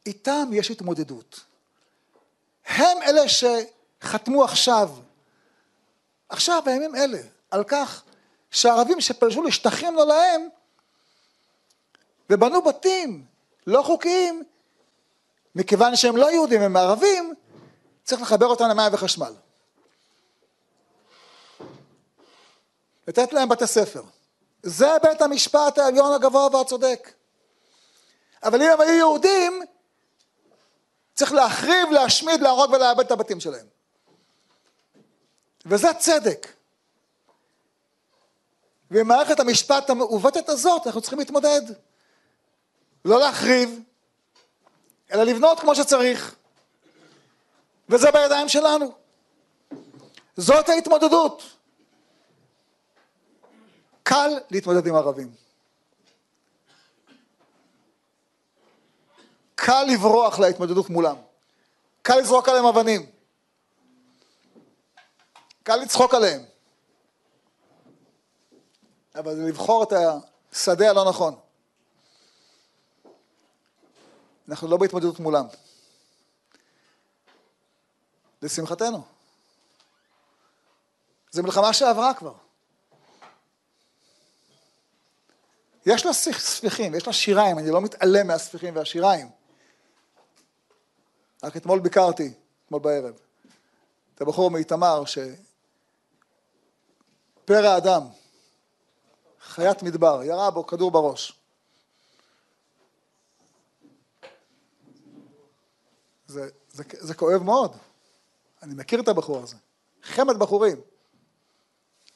איתם 0.05 0.49
יש 0.53 0.71
התמודדות. 0.71 1.39
הם 2.65 2.97
אלה 3.01 3.21
שחתמו 3.29 4.43
עכשיו, 4.43 4.89
עכשיו, 6.29 6.61
בימים 6.65 6.95
אלה, 6.95 7.19
על 7.51 7.63
כך 7.63 8.03
שהערבים 8.51 9.01
שפלשו 9.01 9.43
לשטחים 9.43 9.95
לא 9.95 10.07
להם, 10.07 10.49
ובנו 12.29 12.61
בתים 12.61 13.25
לא 13.67 13.81
חוקיים, 13.81 14.43
מכיוון 15.55 15.95
שהם 15.95 16.17
לא 16.17 16.31
יהודים, 16.31 16.61
הם 16.61 16.77
ערבים, 16.77 17.33
צריך 18.03 18.21
לחבר 18.21 18.45
אותם 18.45 18.65
למים 18.69 18.93
וחשמל. 18.93 19.33
לתת 23.09 23.33
להם 23.33 23.49
בתי 23.49 23.67
ספר. 23.67 24.03
זה 24.63 24.87
בית 25.03 25.21
המשפט 25.21 25.77
העליון 25.77 26.13
הגבוה 26.13 26.47
והצודק. 26.57 27.13
אבל 28.43 28.61
אם 28.61 28.69
הם 28.71 28.81
היו 28.81 28.93
יהודים, 28.93 29.61
צריך 31.15 31.33
להחריב, 31.33 31.89
להשמיד, 31.91 32.41
להרוג 32.41 32.71
ולאבד 32.73 33.05
את 33.05 33.11
הבתים 33.11 33.39
שלהם. 33.39 33.65
וזה 35.65 35.93
צדק. 35.93 36.47
ועם 38.91 39.07
מערכת 39.07 39.39
המשפט 39.39 39.89
המעוותת 39.89 40.49
הזאת 40.49 40.87
אנחנו 40.87 41.01
צריכים 41.01 41.19
להתמודד. 41.19 41.61
לא 43.05 43.19
להחריב, 43.19 43.79
אלא 45.11 45.23
לבנות 45.23 45.59
כמו 45.59 45.75
שצריך. 45.75 46.35
וזה 47.89 48.11
בידיים 48.11 48.49
שלנו. 48.49 48.91
זאת 50.37 50.69
ההתמודדות. 50.69 51.58
קל 54.09 54.29
להתמודד 54.51 54.87
עם 54.87 54.95
ערבים. 54.95 55.35
קל 59.55 59.83
לברוח 59.93 60.39
להתמודדות 60.39 60.89
מולם. 60.89 61.15
קל 62.01 62.15
לזרוק 62.15 62.49
עליהם 62.49 62.65
אבנים. 62.65 63.11
קל 65.63 65.75
לצחוק 65.75 66.13
עליהם. 66.13 66.45
אבל 69.15 69.35
זה 69.35 69.41
לבחור 69.41 69.83
את 69.83 69.93
השדה 70.51 70.89
הלא 70.89 71.09
נכון. 71.09 71.39
אנחנו 74.49 74.67
לא 74.67 74.77
בהתמודדות 74.77 75.19
מולם. 75.19 75.45
לשמחתנו. 78.41 79.03
זו 81.31 81.43
מלחמה 81.43 81.73
שעברה 81.73 82.13
כבר. 82.13 82.48
יש 85.85 86.05
לה 86.05 86.13
ספיחים, 86.13 86.95
יש 86.95 87.07
לה 87.07 87.13
שיריים, 87.13 87.59
אני 87.59 87.69
לא 87.69 87.81
מתעלם 87.81 88.27
מהספיחים 88.27 88.75
והשיריים. 88.75 89.29
רק 91.43 91.57
אתמול 91.57 91.79
ביקרתי, 91.79 92.33
אתמול 92.65 92.81
בערב, 92.81 93.19
את 94.15 94.21
הבחור 94.21 94.51
מאיתמר, 94.51 95.03
שפרא 95.05 95.37
אדם, 97.77 98.01
חיית 99.41 99.83
מדבר, 99.83 100.23
ירה 100.23 100.51
בו 100.51 100.67
כדור 100.67 100.91
בראש. 100.91 101.39
זה, 106.27 106.49
זה, 106.71 106.83
זה 106.91 107.13
כואב 107.13 107.43
מאוד. 107.43 107.75
אני 108.63 108.73
מכיר 108.73 108.99
את 108.99 109.07
הבחור 109.07 109.43
הזה. 109.43 109.55
חמד 110.03 110.39
בחורים. 110.39 110.81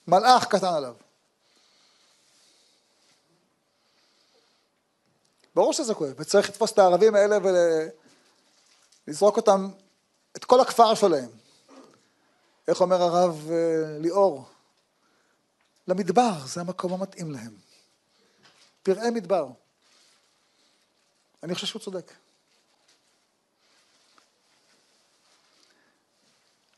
מלאך 0.07 0.45
קטן 0.45 0.73
עליו. 0.73 0.95
ברור 5.55 5.73
שזה 5.73 5.93
כואב, 5.93 6.13
וצריך 6.17 6.49
לתפוס 6.49 6.71
את 6.71 6.79
הערבים 6.79 7.15
האלה 7.15 7.37
ולזרוק 9.07 9.37
אותם, 9.37 9.69
את 10.35 10.45
כל 10.45 10.61
הכפר 10.61 10.95
שלהם. 10.95 11.29
איך 12.67 12.81
אומר 12.81 13.01
הרב 13.01 13.51
אה, 13.51 13.97
ליאור? 13.99 14.45
למדבר, 15.87 16.45
זה 16.45 16.61
המקום 16.61 16.93
המתאים 16.93 17.31
להם. 17.31 17.55
פראי 18.83 19.09
מדבר. 19.09 19.47
אני 21.43 21.55
חושב 21.55 21.67
שהוא 21.67 21.81
צודק. 21.81 22.11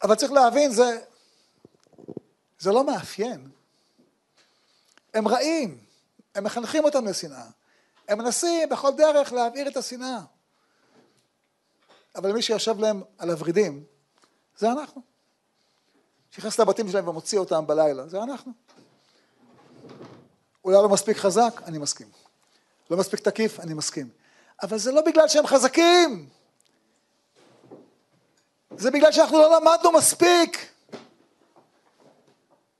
אבל 0.04 0.16
צריך 0.16 0.32
להבין, 0.32 0.72
זה, 0.72 1.00
זה 2.60 2.72
לא 2.72 2.86
מאפיין. 2.86 3.50
הם 5.14 5.28
רעים, 5.28 5.86
הם 6.36 6.44
מחנכים 6.44 6.84
אותם 6.84 7.06
לשנאה. 7.06 7.46
הם 8.08 8.18
מנסים 8.18 8.70
בכל 8.70 8.92
דרך 8.98 9.34
להבעיר 9.34 9.68
את 9.68 9.78
השנאה. 9.78 10.20
אבל 12.16 12.32
מי 12.32 12.42
שיושב 12.42 12.80
להם 12.80 13.04
על 13.18 13.30
הוורידים, 13.30 13.84
זה 14.58 14.72
אנחנו. 14.72 15.02
שנכנס 16.32 16.60
לבתים 16.60 16.90
שלהם 16.90 17.08
ומוציא 17.08 17.40
אותם 17.40 17.68
בלילה, 17.68 18.08
זה 18.08 18.24
אנחנו. 18.24 18.52
אולי 20.66 20.78
לא 20.78 20.90
מספיק 20.90 21.18
חזק, 21.18 21.62
אני 21.66 21.78
מסכים. 21.78 22.08
לא 22.90 22.98
מספיק 22.98 23.20
תקיף, 23.20 23.60
אני 23.60 23.74
מסכים. 23.74 24.10
אבל 24.64 24.78
זה 24.78 24.92
לא 24.92 25.02
בגלל 25.02 25.28
שהם 25.28 25.48
חזקים. 25.48 26.30
זה 28.78 28.92
בגלל 28.92 29.12
שאנחנו 29.12 29.38
לא 29.38 29.60
למדנו 29.60 29.92
מספיק. 29.92 30.72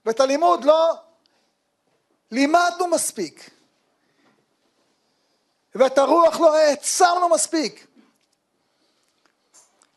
ואת 0.04 0.20
הלימוד 0.20 0.64
לא 0.64 0.94
לימדנו 2.30 2.86
מספיק. 2.90 3.50
ואת 5.78 5.98
הרוח 5.98 6.40
לא 6.40 6.56
העצמנו 6.56 7.28
מספיק. 7.28 7.86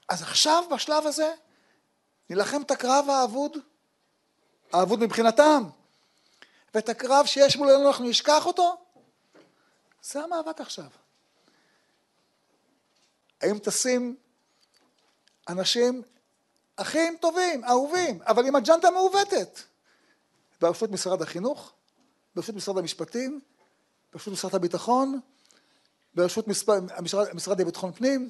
אז 0.10 0.22
עכשיו, 0.22 0.64
בשלב 0.72 1.08
הזה, 1.08 1.34
נילחם 2.30 2.62
את 2.62 2.72
הקרב 2.72 3.10
האבוד, 3.10 3.58
האבוד 4.74 5.00
מבחינתם, 5.00 5.64
ואת 6.74 6.90
הקרב 6.90 7.26
שיש 7.26 7.58
מולנו 7.58 7.88
אנחנו 7.88 8.10
נשכח 8.10 8.46
אותו? 8.46 8.78
זה 10.02 10.24
המאבק 10.24 10.62
עכשיו. 10.62 10.90
האם 13.42 13.60
תשים 13.60 14.16
אנשים 15.50 16.04
אחים 16.76 17.18
טובים, 17.22 17.64
אהובים, 17.64 18.22
אבל 18.22 18.48
עם 18.48 18.56
אג'נדה 18.56 18.92
מעוותת, 18.92 19.60
ברשות 20.62 20.92
משרד 20.92 21.22
החינוך, 21.22 21.72
ברשות 22.36 22.56
משרד 22.56 22.78
המשפטים, 22.78 23.40
ברשות 24.14 24.34
משרד 24.34 24.56
הביטחון, 24.56 25.20
ברשות 26.20 26.46
המשרד, 26.98 27.28
המשרד 27.32 27.62
לביטחון 27.62 27.92
פנים, 27.92 28.30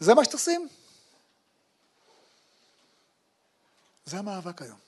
זה 0.00 0.14
מה 0.14 0.24
שתשים? 0.24 0.68
זה 4.04 4.18
המאבק 4.18 4.62
היום. 4.62 4.78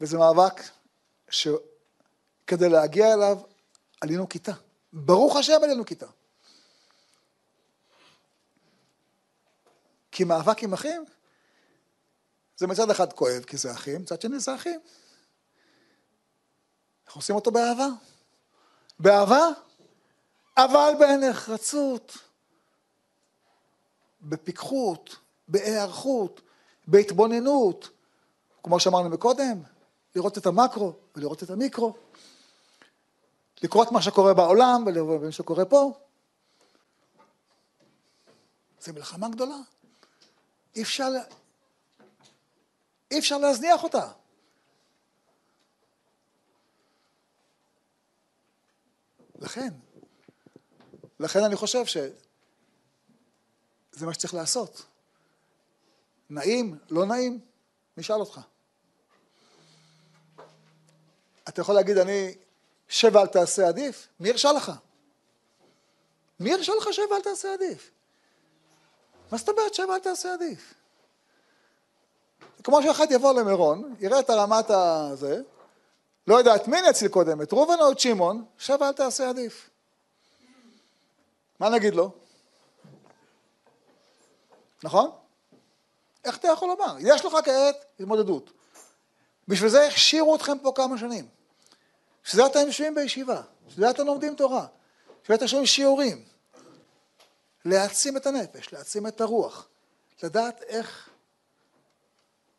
וזה 0.00 0.18
מאבק 0.18 0.62
שכדי 1.30 2.68
להגיע 2.68 3.14
אליו 3.14 3.38
עלינו 4.00 4.28
כיתה. 4.28 4.52
ברוך 4.92 5.36
השם 5.36 5.58
עלינו 5.62 5.86
כיתה. 5.86 6.06
כי 10.12 10.24
מאבק 10.24 10.62
עם 10.62 10.72
אחים 10.72 11.04
זה 12.56 12.66
מצד 12.66 12.90
אחד 12.90 13.12
כואב 13.12 13.44
כי 13.44 13.56
זה 13.56 13.72
אחים, 13.72 14.02
מצד 14.02 14.20
שני 14.20 14.38
זה 14.38 14.54
אחים. 14.54 14.80
אנחנו 17.06 17.18
עושים 17.18 17.36
אותו 17.36 17.50
באהבה. 17.50 17.88
באהבה, 19.00 19.48
אבל 20.56 20.92
בנחרצות, 20.98 22.18
בפיקחות, 24.20 25.16
בהיערכות, 25.48 26.40
בהתבוננות, 26.86 27.90
כמו 28.62 28.80
שאמרנו 28.80 29.08
מקודם, 29.08 29.62
לראות 30.14 30.38
את 30.38 30.46
המקרו 30.46 30.92
ולראות 31.16 31.42
את 31.42 31.50
המיקרו, 31.50 31.94
לקרוא 33.62 33.84
את 33.84 33.92
מה 33.92 34.02
שקורה 34.02 34.34
בעולם 34.34 34.84
ולראות 34.86 35.22
מה 35.22 35.32
שקורה 35.32 35.64
פה. 35.64 35.92
זו 38.80 38.92
מלחמה 38.92 39.28
גדולה. 39.28 39.56
אי 40.76 40.82
אפשר, 40.82 41.08
אי 43.10 43.18
אפשר 43.18 43.38
להזניח 43.38 43.82
אותה. 43.84 44.08
לכן, 49.38 49.68
לכן 51.22 51.44
אני 51.44 51.56
חושב 51.56 51.86
שזה 51.86 52.10
מה 54.06 54.14
שצריך 54.14 54.34
לעשות. 54.34 54.82
נעים, 56.30 56.78
לא 56.90 57.06
נעים, 57.06 57.40
נשאל 57.96 58.20
אותך. 58.20 58.40
אתה 61.48 61.60
יכול 61.60 61.74
להגיד, 61.74 61.98
אני 61.98 62.34
שב 62.88 63.16
ואל 63.16 63.26
תעשה 63.26 63.68
עדיף? 63.68 64.08
מי 64.20 64.30
הרשה 64.30 64.52
לך? 64.52 64.72
מי 66.40 66.54
הרשה 66.54 66.72
לך 66.74 66.92
שב 66.92 67.02
ואל 67.10 67.22
תעשה 67.22 67.52
עדיף? 67.52 67.90
מה 69.32 69.38
זאת 69.38 69.48
אומרת 69.48 69.74
שב 69.74 69.86
ואל 69.88 69.98
תעשה 69.98 70.32
עדיף? 70.32 70.74
כמו 72.64 72.82
שאחד 72.82 73.06
יבוא 73.10 73.40
למירון, 73.40 73.94
יראה 74.00 74.20
את 74.20 74.30
הרמת 74.30 74.70
הזה, 74.70 75.42
לא 76.26 76.34
יודע 76.34 76.56
את 76.56 76.68
מי 76.68 76.82
נציל 76.82 77.08
קודם, 77.08 77.42
את 77.42 77.52
ראובן 77.52 77.80
או 77.80 77.92
את 77.92 77.98
שמעון, 77.98 78.44
שב 78.58 78.76
ואל 78.80 78.92
תעשה 78.92 79.28
עדיף. 79.28 79.70
מה 81.62 81.68
נגיד 81.68 81.94
לו? 81.94 82.10
נכון? 84.84 85.10
איך 86.24 86.36
אתה 86.36 86.48
יכול 86.48 86.68
לומר? 86.68 86.96
יש 87.00 87.24
לך 87.24 87.32
כעת 87.44 87.84
התמודדות. 88.00 88.52
בשביל 89.48 89.68
זה 89.68 89.86
הכשירו 89.86 90.36
אתכם 90.36 90.58
פה 90.62 90.72
כמה 90.74 90.98
שנים. 90.98 91.28
בשביל 92.24 92.42
זה 92.42 92.50
אתם 92.50 92.66
יושבים 92.66 92.94
בישיבה, 92.94 93.42
בשביל 93.66 93.86
זה 93.86 93.90
אתם 93.90 94.06
לומדים 94.06 94.34
תורה, 94.34 94.66
בשביל 95.22 95.28
זה 95.28 95.34
אתם 95.34 95.46
שומעים 95.46 95.66
שיעורים. 95.66 96.24
להעצים 97.64 98.16
את 98.16 98.26
הנפש, 98.26 98.72
להעצים 98.72 99.06
את 99.06 99.20
הרוח, 99.20 99.68
לדעת 100.22 100.62
איך 100.62 101.10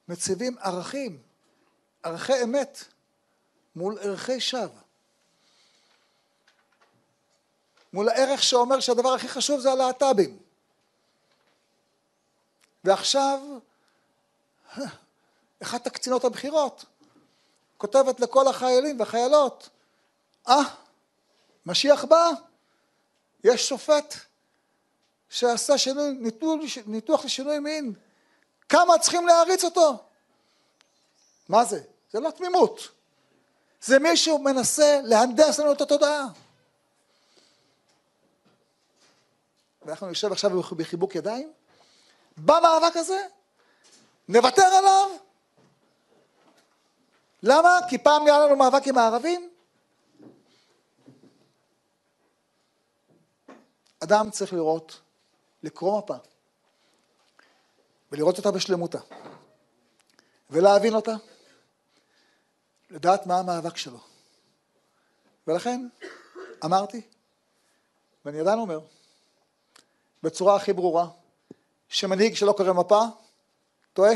מציבים 0.08 0.58
ערכים, 0.60 1.22
ערכי 2.04 2.44
אמת, 2.44 2.84
מול 3.76 4.00
ערכי 4.00 4.40
שווא. 4.40 4.83
מול 7.94 8.10
הערך 8.10 8.44
שאומר 8.44 8.80
שהדבר 8.80 9.14
הכי 9.14 9.28
חשוב 9.28 9.60
זה 9.60 9.72
הלהט"בים. 9.72 10.38
ועכשיו, 12.84 13.40
אחת 15.64 15.88
הקצינות 15.88 16.24
הבכירות 16.26 16.86
כותבת 17.78 18.20
לכל 18.20 18.48
החיילים 18.48 19.00
והחיילות, 19.00 19.70
אה, 20.48 20.62
ah, 20.62 20.64
משיח 21.66 22.06
בא, 22.06 22.30
יש 23.44 23.70
שופט 23.70 24.16
שעשה 25.30 25.78
שינוי, 25.78 26.12
ניתוח, 26.12 26.60
ניתוח 26.86 27.26
לשינוי 27.26 27.60
מין, 27.60 27.94
כמה 28.70 29.00
צריכים 29.00 29.28
להעריץ 29.28 29.64
אותו? 29.64 29.98
מה 31.50 31.66
זה? 31.66 31.82
זה 32.12 32.20
לא 32.20 32.32
תמימות. 32.32 32.80
זה 33.82 34.00
מישהו 34.00 34.40
מנסה 34.40 35.00
להנדס 35.04 35.60
לנו 35.60 35.72
את 35.72 35.82
התודעה. 35.82 36.28
ואנחנו 39.86 40.10
נשב 40.10 40.32
עכשיו 40.32 40.62
בחיבוק 40.62 41.16
ידיים, 41.16 41.54
במאבק 42.38 42.96
הזה, 42.96 43.28
נוותר 44.28 44.66
עליו. 44.66 45.10
למה? 47.44 47.80
כי 47.90 47.98
פעם 47.98 48.26
היה 48.26 48.40
לנו 48.40 48.56
מאבק 48.56 48.88
עם 48.88 48.98
הערבים? 48.98 49.50
אדם 54.04 54.30
צריך 54.32 54.54
לראות, 54.54 55.02
לקרוא 55.64 56.00
מפה, 56.00 56.16
ולראות 58.12 58.38
אותה 58.38 58.52
בשלמותה, 58.52 59.00
ולהבין 60.50 60.96
אותה, 60.96 61.14
לדעת 62.90 63.26
מה 63.26 63.40
המאבק 63.40 63.78
שלו. 63.78 64.00
ולכן 65.48 65.88
אמרתי, 66.66 67.02
ואני 68.26 68.40
עדיין 68.40 68.60
אומר, 68.60 68.80
בצורה 70.24 70.56
הכי 70.56 70.74
ברורה, 70.74 71.08
שמנהיג 71.90 72.36
שלא 72.36 72.54
קורא 72.58 72.74
מפה, 72.74 73.02
טועה. 73.94 74.14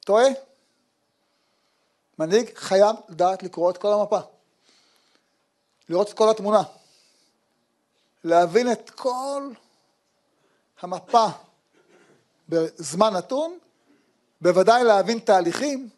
טועה. 0.00 0.24
מנהיג 2.18 2.54
חייב 2.54 2.96
לדעת 3.08 3.42
לקרוא 3.42 3.70
את 3.70 3.78
כל 3.78 3.92
המפה. 3.92 4.18
לראות 5.88 6.08
את 6.08 6.12
כל 6.12 6.30
התמונה. 6.30 6.62
להבין 8.24 8.72
את 8.72 8.90
כל 8.90 9.50
המפה 10.80 11.26
בזמן 12.48 13.12
נתון, 13.14 13.58
בוודאי 14.40 14.84
להבין 14.84 15.18
תהליכים 15.18 15.88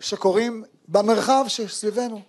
שקורים 0.00 0.64
במרחב 0.88 1.44
שסביבנו. 1.48 2.22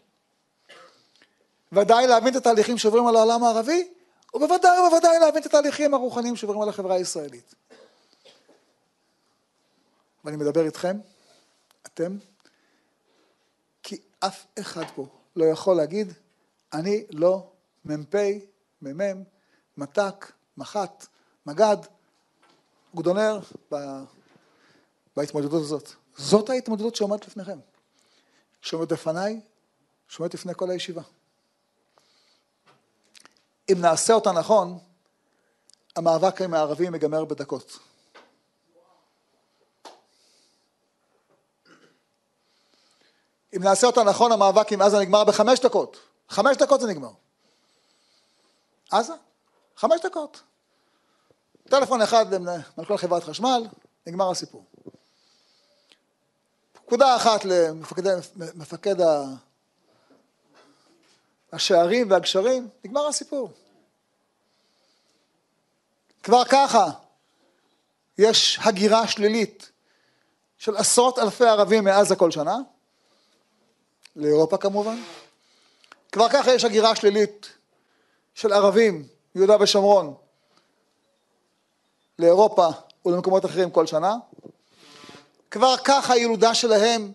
ודאי 1.75 2.07
להבין 2.07 2.31
את 2.31 2.35
התהליכים 2.35 2.77
שעוברים 2.77 3.07
על 3.07 3.15
העולם 3.15 3.43
הערבי, 3.43 3.91
ובוודאי 4.33 4.79
ובוודאי 4.79 5.19
להבין 5.19 5.41
את 5.41 5.45
התהליכים 5.45 5.93
הרוחניים 5.93 6.35
שעוברים 6.35 6.61
על 6.61 6.69
החברה 6.69 6.95
הישראלית. 6.95 7.55
ואני 10.23 10.37
מדבר 10.37 10.65
איתכם, 10.65 10.97
אתם, 11.85 12.17
כי 13.83 14.01
אף 14.19 14.45
אחד 14.59 14.83
פה 14.95 15.07
לא 15.35 15.45
יכול 15.45 15.77
להגיד, 15.77 16.13
אני 16.73 17.05
לא 17.09 17.51
מ"פ, 17.85 18.15
מ"מ, 18.81 19.23
מת"ק, 19.77 20.31
מח"ט, 20.57 21.05
מג"ד, 21.45 21.77
גודונר 22.93 23.39
בהתמודדות 25.15 25.61
הזאת. 25.61 25.91
זאת 26.17 26.49
ההתמודדות 26.49 26.95
שעומדת 26.95 27.27
לפניכם. 27.27 27.59
שעומדת 28.61 28.91
לפניי, 28.91 29.41
שעומדת 30.07 30.33
לפני 30.33 30.53
כל 30.55 30.71
הישיבה. 30.71 31.01
אם 33.71 33.81
נעשה 33.81 34.13
אותה 34.13 34.31
נכון, 34.31 34.79
המאבק 35.95 36.41
עם 36.41 36.53
הערבים 36.53 36.93
ייגמר 36.93 37.25
בדקות. 37.25 37.79
אם 43.55 43.63
נעשה 43.63 43.87
אותה 43.87 44.03
נכון, 44.03 44.31
המאבק 44.31 44.71
עם 44.71 44.81
עזה 44.81 44.99
נגמר 44.99 45.23
בחמש 45.23 45.59
דקות. 45.59 45.97
חמש 46.29 46.57
דקות 46.57 46.81
זה 46.81 46.87
נגמר. 46.87 47.11
עזה, 48.91 49.13
חמש 49.75 50.01
דקות. 50.03 50.41
טלפון 51.69 52.01
אחד 52.01 52.33
למנכ"ל 52.33 52.97
חברת 52.97 53.23
חשמל, 53.23 53.67
נגמר 54.07 54.31
הסיפור. 54.31 54.65
פקודה 56.73 57.15
אחת 57.15 57.45
למפקד 58.35 58.95
השערים 61.53 62.11
והגשרים, 62.11 62.69
נגמר 62.85 63.07
הסיפור. 63.07 63.49
כבר 66.23 66.45
ככה 66.45 66.89
יש 68.17 68.59
הגירה 68.61 69.07
שלילית 69.07 69.71
של 70.57 70.77
עשרות 70.77 71.19
אלפי 71.19 71.45
ערבים 71.45 71.83
מעזה 71.83 72.15
כל 72.15 72.31
שנה, 72.31 72.57
לאירופה 74.15 74.57
כמובן. 74.57 75.01
כבר 76.11 76.29
ככה 76.29 76.53
יש 76.53 76.65
הגירה 76.65 76.95
שלילית 76.95 77.49
של 78.33 78.53
ערבים 78.53 79.07
מיהודה 79.35 79.61
ושומרון 79.61 80.15
לאירופה 82.19 82.67
ולמקומות 83.05 83.45
אחרים 83.45 83.71
כל 83.71 83.87
שנה. 83.87 84.15
כבר 85.51 85.75
ככה 85.83 86.13
הילודה 86.13 86.53
שלהם 86.53 87.11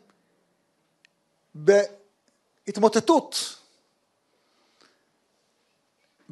בהתמוטטות 1.54 3.59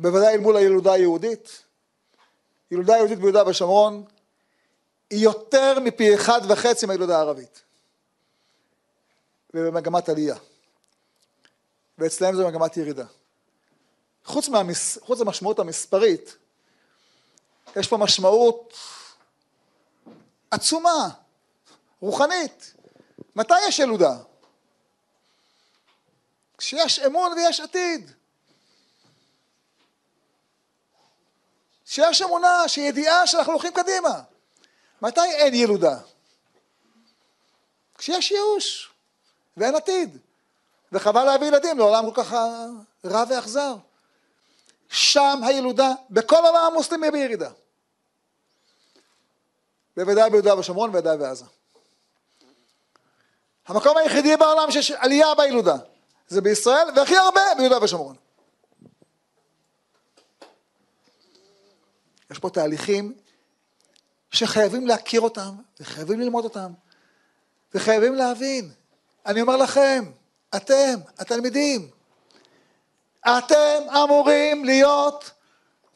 בוודאי 0.01 0.35
אל 0.35 0.41
מול 0.41 0.57
הילודה 0.57 0.93
היהודית. 0.93 1.63
ילודה 2.71 2.97
יהודית 2.97 3.19
ביהודה 3.19 3.49
ושומרון 3.49 4.05
היא 5.11 5.25
יותר 5.25 5.81
מפי 5.81 6.15
אחד 6.15 6.41
וחצי 6.49 6.87
מהילודה 6.87 7.17
הערבית. 7.17 7.63
ובמגמת 9.55 10.09
עלייה. 10.09 10.37
ואצלם 11.99 12.37
זו 12.37 12.49
מגמת 12.49 12.77
ירידה. 12.77 13.05
חוץ, 14.25 14.49
מהמס... 14.49 14.99
חוץ 14.99 15.21
מהמשמעות 15.21 15.59
המספרית, 15.59 16.37
יש 17.77 17.89
פה 17.89 17.97
משמעות 17.97 18.75
עצומה, 20.51 21.09
רוחנית. 22.01 22.75
מתי 23.37 23.55
יש 23.69 23.79
ילודה? 23.79 24.17
כשיש 26.59 26.99
אמון 26.99 27.33
ויש 27.33 27.61
עתיד. 27.61 28.11
שיש 31.89 32.23
אמונה, 32.23 32.69
שידיעה 32.69 33.27
שאנחנו 33.27 33.53
הולכים 33.53 33.73
קדימה. 33.73 34.21
מתי 35.03 35.21
אין 35.21 35.55
ילודה? 35.55 35.99
כשיש 37.99 38.31
ייאוש 38.31 38.91
ואין 39.57 39.75
עתיד. 39.75 40.19
וחבל 40.93 41.25
להביא 41.25 41.47
ילדים 41.47 41.79
לעולם 41.79 42.11
כל 42.11 42.23
כך 42.23 42.33
רע 43.05 43.25
ואכזר. 43.29 43.75
שם 44.89 45.41
הילודה, 45.47 45.93
בכל 46.11 46.45
העולם 46.47 46.65
המוסלמי 46.73 47.11
בירידה. 47.11 47.51
בוודאי 49.97 50.31
ביהודה 50.31 50.59
ושומרון 50.59 50.91
ובוודאי 50.91 51.17
בעזה. 51.17 51.45
המקום 53.67 53.97
היחידי 53.97 54.37
בעולם 54.37 54.71
שיש 54.71 54.91
עלייה 54.91 55.35
בילודה 55.35 55.77
זה 56.29 56.41
בישראל, 56.41 56.89
והכי 56.97 57.17
הרבה 57.17 57.41
ביהודה 57.57 57.85
ושומרון. 57.85 58.17
יש 62.31 62.39
פה 62.39 62.51
תהליכים 62.51 63.15
שחייבים 64.31 64.87
להכיר 64.87 65.21
אותם, 65.21 65.55
וחייבים 65.81 66.21
ללמוד 66.21 66.45
אותם, 66.45 66.73
וחייבים 67.75 68.15
להבין. 68.15 68.71
אני 69.27 69.41
אומר 69.41 69.57
לכם, 69.57 70.05
אתם, 70.57 70.95
התלמידים, 71.19 71.91
אתם 73.21 73.83
אמורים 74.05 74.65
להיות 74.65 75.31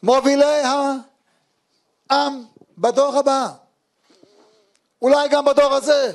מובילי 0.03 0.61
העם 2.09 2.45
בדור 2.77 3.17
הבא, 3.17 3.49
אולי 5.01 5.29
גם 5.29 5.45
בדור 5.45 5.73
הזה. 5.73 6.13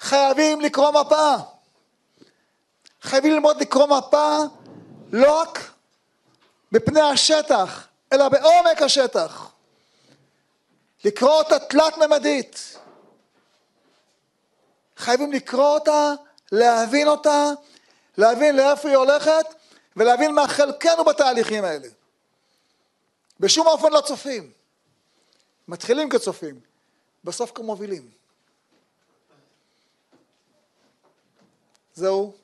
חייבים 0.00 0.60
לקרוא 0.60 0.90
מפה. 0.90 1.36
חייבים 3.02 3.32
ללמוד 3.32 3.60
לקרוא 3.60 3.86
מפה 3.86 4.38
לא 5.12 5.40
רק 5.40 5.70
בפני 6.72 7.00
השטח, 7.00 7.88
אלא 8.14 8.28
בעומק 8.28 8.82
השטח. 8.82 9.50
לקרוא 11.04 11.32
אותה 11.32 11.58
תלת-ממדית. 11.58 12.78
חייבים 14.96 15.32
לקרוא 15.32 15.74
אותה, 15.74 16.12
להבין 16.52 17.08
אותה, 17.08 17.50
להבין 18.16 18.56
לאיפה 18.56 18.88
היא 18.88 18.96
הולכת, 18.96 19.46
ולהבין 19.96 20.34
מה 20.34 20.48
חלקנו 20.48 21.04
בתהליכים 21.04 21.64
האלה. 21.64 21.88
בשום 23.40 23.66
אופן 23.66 23.92
לא 23.92 24.00
צופים. 24.00 24.52
מתחילים 25.68 26.10
כצופים, 26.10 26.60
בסוף 27.24 27.52
כמובילים. 27.54 28.10
זהו, 31.94 32.34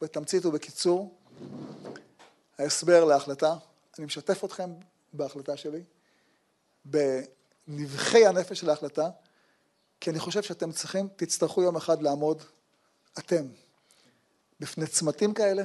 בתמצית 0.00 0.46
ובקיצור, 0.46 1.14
ההסבר 2.58 3.04
להחלטה. 3.04 3.54
אני 3.98 4.06
משתף 4.06 4.44
אתכם 4.44 4.70
בהחלטה 5.12 5.56
שלי, 5.56 5.82
בנבחי 6.84 8.26
הנפש 8.26 8.60
של 8.60 8.70
ההחלטה, 8.70 9.10
כי 10.00 10.10
אני 10.10 10.18
חושב 10.18 10.42
שאתם 10.42 10.72
צריכים, 10.72 11.08
תצטרכו 11.16 11.62
יום 11.62 11.76
אחד 11.76 12.02
לעמוד, 12.02 12.42
אתם, 13.18 13.46
בפני 14.60 14.86
צמתים 14.86 15.34
כאלה, 15.34 15.62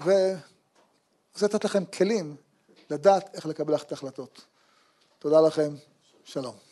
וזה 0.00 0.36
לתת 1.42 1.64
לכם 1.64 1.84
כלים 1.84 2.36
לדעת 2.90 3.34
איך 3.34 3.46
לקבל 3.46 3.74
את 3.74 3.92
ההחלטות. 3.92 4.44
תודה 5.18 5.40
לכם, 5.40 5.74
שלום. 6.24 6.67